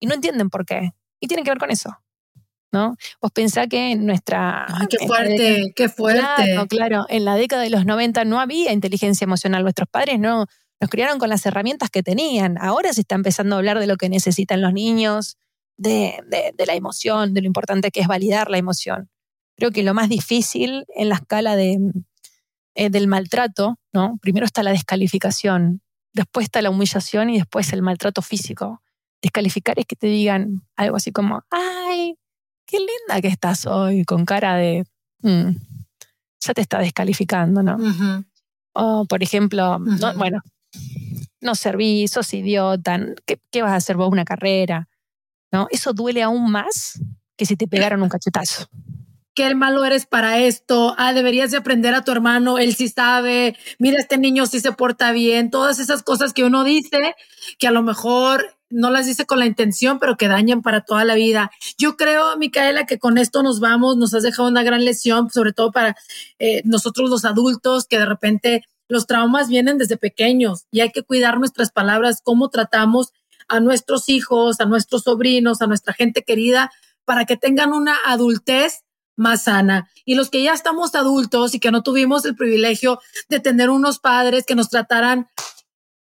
Y 0.00 0.06
no 0.06 0.14
entienden 0.14 0.50
por 0.50 0.64
qué. 0.64 0.92
Y 1.20 1.28
tiene 1.28 1.42
que 1.42 1.50
ver 1.50 1.58
con 1.58 1.70
eso. 1.70 1.96
¿No? 2.72 2.96
Vos 3.20 3.30
pensá 3.32 3.66
que 3.66 3.92
en 3.92 4.06
nuestra... 4.06 4.66
qué 4.88 5.06
fuerte, 5.06 5.72
qué 5.76 5.88
fuerte. 5.88 6.20
Claro, 6.20 6.66
claro, 6.66 7.06
en 7.08 7.24
la 7.24 7.36
década 7.36 7.62
de 7.62 7.70
los 7.70 7.84
90 7.84 8.24
no 8.24 8.40
había 8.40 8.72
inteligencia 8.72 9.24
emocional. 9.24 9.62
Nuestros 9.62 9.88
padres 9.88 10.18
no 10.18 10.46
nos 10.80 10.90
criaron 10.90 11.18
con 11.18 11.28
las 11.28 11.46
herramientas 11.46 11.90
que 11.90 12.02
tenían. 12.02 12.56
Ahora 12.58 12.92
se 12.92 13.02
está 13.02 13.14
empezando 13.14 13.54
a 13.54 13.58
hablar 13.58 13.78
de 13.78 13.86
lo 13.86 13.96
que 13.96 14.08
necesitan 14.08 14.60
los 14.60 14.72
niños, 14.72 15.36
de, 15.76 16.18
la 16.66 16.74
emoción, 16.74 17.34
de 17.34 17.42
lo 17.42 17.46
importante 17.46 17.90
que 17.90 18.00
es 18.00 18.08
validar 18.08 18.50
la 18.50 18.58
emoción. 18.58 19.10
Creo 19.56 19.70
que 19.70 19.82
lo 19.82 19.94
más 19.94 20.08
difícil 20.08 20.84
en 20.96 21.08
la 21.08 21.16
escala 21.16 21.56
de, 21.56 21.78
eh, 22.74 22.90
del 22.90 23.06
maltrato, 23.06 23.78
¿no? 23.92 24.18
Primero 24.20 24.46
está 24.46 24.62
la 24.62 24.72
descalificación, 24.72 25.82
después 26.14 26.44
está 26.44 26.62
la 26.62 26.70
humillación 26.70 27.30
y 27.30 27.36
después 27.36 27.72
el 27.72 27.82
maltrato 27.82 28.22
físico. 28.22 28.82
Descalificar 29.20 29.78
es 29.78 29.86
que 29.86 29.94
te 29.94 30.08
digan 30.08 30.66
algo 30.74 30.96
así 30.96 31.12
como, 31.12 31.44
ay, 31.50 32.16
qué 32.72 32.78
linda 32.78 33.20
que 33.20 33.28
estás 33.28 33.66
hoy, 33.66 34.04
con 34.06 34.24
cara 34.24 34.56
de, 34.56 34.86
mm, 35.20 35.50
ya 36.40 36.54
te 36.54 36.62
está 36.62 36.78
descalificando, 36.78 37.62
¿no? 37.62 37.76
O, 38.72 39.04
por 39.04 39.22
ejemplo, 39.22 39.78
bueno, 40.16 40.40
no 41.42 41.54
servís, 41.54 42.12
sos 42.12 42.32
idiota, 42.32 42.98
¿qué, 43.26 43.62
vas 43.62 43.72
a 43.72 43.76
hacer 43.76 43.96
vos 43.96 44.10
una 44.10 44.24
carrera? 44.24 44.88
¿No? 45.52 45.68
Eso 45.70 45.92
duele 45.92 46.22
aún 46.22 46.50
más 46.50 46.98
que 47.36 47.44
si 47.44 47.56
te 47.56 47.68
pegaron 47.68 48.02
un 48.02 48.08
cachetazo. 48.08 48.66
Qué 49.34 49.54
malo 49.54 49.84
eres 49.84 50.06
para 50.06 50.38
esto, 50.38 50.94
ah, 50.96 51.12
deberías 51.12 51.50
de 51.50 51.58
aprender 51.58 51.94
a 51.94 52.04
tu 52.04 52.12
hermano, 52.12 52.58
él 52.58 52.74
sí 52.74 52.88
sabe, 52.88 53.54
mira, 53.78 53.98
este 53.98 54.16
niño 54.16 54.46
sí 54.46 54.60
se 54.60 54.72
porta 54.72 55.12
bien, 55.12 55.50
todas 55.50 55.78
esas 55.78 56.02
cosas 56.02 56.32
que 56.32 56.44
uno 56.44 56.64
dice 56.64 57.14
que 57.58 57.66
a 57.66 57.70
lo 57.70 57.82
mejor 57.82 58.56
no 58.72 58.90
las 58.90 59.06
dice 59.06 59.26
con 59.26 59.38
la 59.38 59.46
intención, 59.46 59.98
pero 59.98 60.16
que 60.16 60.28
dañan 60.28 60.62
para 60.62 60.80
toda 60.80 61.04
la 61.04 61.14
vida. 61.14 61.50
Yo 61.78 61.96
creo, 61.96 62.36
Micaela, 62.36 62.86
que 62.86 62.98
con 62.98 63.18
esto 63.18 63.42
nos 63.42 63.60
vamos, 63.60 63.96
nos 63.96 64.14
has 64.14 64.22
dejado 64.22 64.48
una 64.48 64.62
gran 64.62 64.84
lección, 64.84 65.30
sobre 65.30 65.52
todo 65.52 65.70
para 65.70 65.96
eh, 66.38 66.62
nosotros 66.64 67.10
los 67.10 67.24
adultos, 67.24 67.86
que 67.86 67.98
de 67.98 68.06
repente 68.06 68.64
los 68.88 69.06
traumas 69.06 69.48
vienen 69.48 69.78
desde 69.78 69.96
pequeños 69.96 70.66
y 70.70 70.80
hay 70.80 70.90
que 70.90 71.02
cuidar 71.02 71.38
nuestras 71.38 71.70
palabras, 71.70 72.20
cómo 72.22 72.48
tratamos 72.48 73.12
a 73.48 73.60
nuestros 73.60 74.08
hijos, 74.08 74.60
a 74.60 74.64
nuestros 74.64 75.02
sobrinos, 75.02 75.62
a 75.62 75.66
nuestra 75.66 75.92
gente 75.92 76.22
querida, 76.22 76.70
para 77.04 77.24
que 77.24 77.36
tengan 77.36 77.72
una 77.72 77.96
adultez 78.06 78.84
más 79.16 79.44
sana. 79.44 79.90
Y 80.04 80.14
los 80.14 80.30
que 80.30 80.42
ya 80.42 80.52
estamos 80.54 80.94
adultos 80.94 81.54
y 81.54 81.60
que 81.60 81.70
no 81.70 81.82
tuvimos 81.82 82.24
el 82.24 82.36
privilegio 82.36 83.00
de 83.28 83.40
tener 83.40 83.70
unos 83.70 83.98
padres 83.98 84.44
que 84.46 84.54
nos 84.54 84.68
trataran 84.68 85.28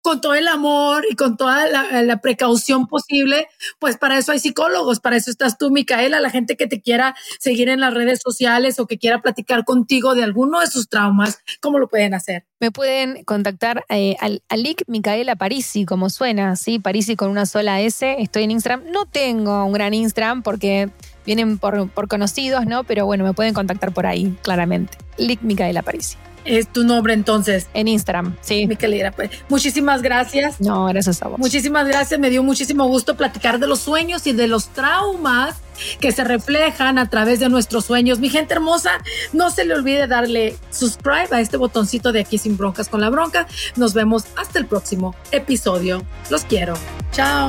con 0.05 0.21
todo 0.21 0.35
el 0.35 0.49
amor 0.49 1.07
y 1.11 1.17
con 1.17 1.38
toda 1.38 1.67
la, 1.67 2.21
precaución 2.21 2.87
posible, 2.87 3.49
pues 3.79 3.97
para 3.97 4.19
eso 4.19 4.33
hay 4.33 4.38
psicólogos, 4.38 5.01
para 5.01 5.17
eso 5.17 5.31
estás 5.31 5.57
tú, 5.57 5.71
Micaela, 5.71 6.21
la 6.21 6.29
gente 6.29 6.59
que 6.59 6.67
te 6.67 6.83
quiera 6.83 7.17
seguir 7.40 7.71
en 7.71 7.81
las 7.81 7.95
redes 7.95 8.21
sociales 8.23 8.79
o 8.79 8.87
que 8.87 8.99
quiera 8.99 9.23
platicar 9.23 9.64
contigo 9.64 10.14
de 10.14 10.23
alguno 10.23 10.61
de 10.61 10.67
sus 10.67 10.90
traumas, 10.90 11.38
¿cómo 11.61 11.79
lo 11.79 11.88
pueden 11.88 12.12
hacer? 12.12 12.45
Me 12.61 12.71
pueden 12.71 13.25
contactar 13.25 13.87
eh, 13.88 14.17
al, 14.21 14.43
Micaela 14.88 15.37
Parisi, 15.37 15.87
como 15.87 16.11
suena, 16.11 16.55
¿sí? 16.57 16.79
Parisi 16.79 17.17
con 17.17 17.31
una 17.31 17.47
sola 17.47 17.81
S. 17.81 18.17
Estoy 18.19 18.45
en 18.45 18.51
Instagram. 18.51 18.85
No 18.90 19.07
tengo 19.07 19.64
un 19.64 19.73
gran 19.73 19.95
Instagram 19.95 20.43
porque 20.43 20.90
vienen 21.25 21.57
por, 21.57 21.88
por 21.88 22.09
conocidos, 22.09 22.67
¿no? 22.67 22.85
Pero 22.85 23.07
bueno, 23.07 23.25
me 23.25 23.33
pueden 23.33 23.55
contactar 23.55 23.93
por 23.95 24.07
ahí, 24.07 24.37
claramente. 24.43 24.99
Link 25.17 25.40
Micaela 25.40 25.83
Parisi 25.83 26.19
es 26.44 26.68
tu 26.68 26.85
nombre 26.85 27.14
entonces. 27.14 27.68
En 27.74 27.88
Instagram, 27.88 28.37
sí. 28.40 28.66
Micaela, 28.66 29.12
pues, 29.12 29.30
muchísimas 29.48 30.02
gracias. 30.02 30.61
No, 30.61 30.87
gracias 30.87 31.22
a 31.22 31.28
vos. 31.28 31.38
Muchísimas 31.38 31.87
gracias, 31.87 32.18
me 32.20 32.30
dio 32.30 32.42
muchísimo 32.42 32.87
gusto 32.87 33.16
platicar 33.16 33.59
de 33.59 33.66
los 33.66 33.80
sueños 33.80 34.26
y 34.26 34.33
de 34.33 34.48
los 34.48 34.68
traumas 34.68 35.57
que 36.00 36.12
se 36.12 36.24
reflejan 36.24 36.98
a 36.98 37.11
través 37.11 37.40
de 37.40 37.48
nuestros 37.48 37.85
sueños. 37.85 38.20
Mi 38.20 38.28
gente 38.28 38.54
hermosa, 38.54 38.92
no 39.33 39.50
se 39.50 39.64
le 39.64 39.74
olvide 39.74 40.07
darle 40.07 40.57
subscribe 40.70 41.28
a 41.33 41.40
este 41.40 41.57
botoncito 41.57 42.12
de 42.12 42.20
aquí 42.20 42.38
sin 42.38 42.57
broncas 42.57 42.88
con 42.88 43.00
la 43.00 43.11
bronca. 43.11 43.46
Nos 43.76 43.94
vemos 43.94 44.24
hasta 44.37 44.59
el 44.59 44.66
próximo 44.66 45.14
episodio. 45.33 46.04
Los 46.30 46.44
quiero. 46.44 46.74
Chao. 47.12 47.48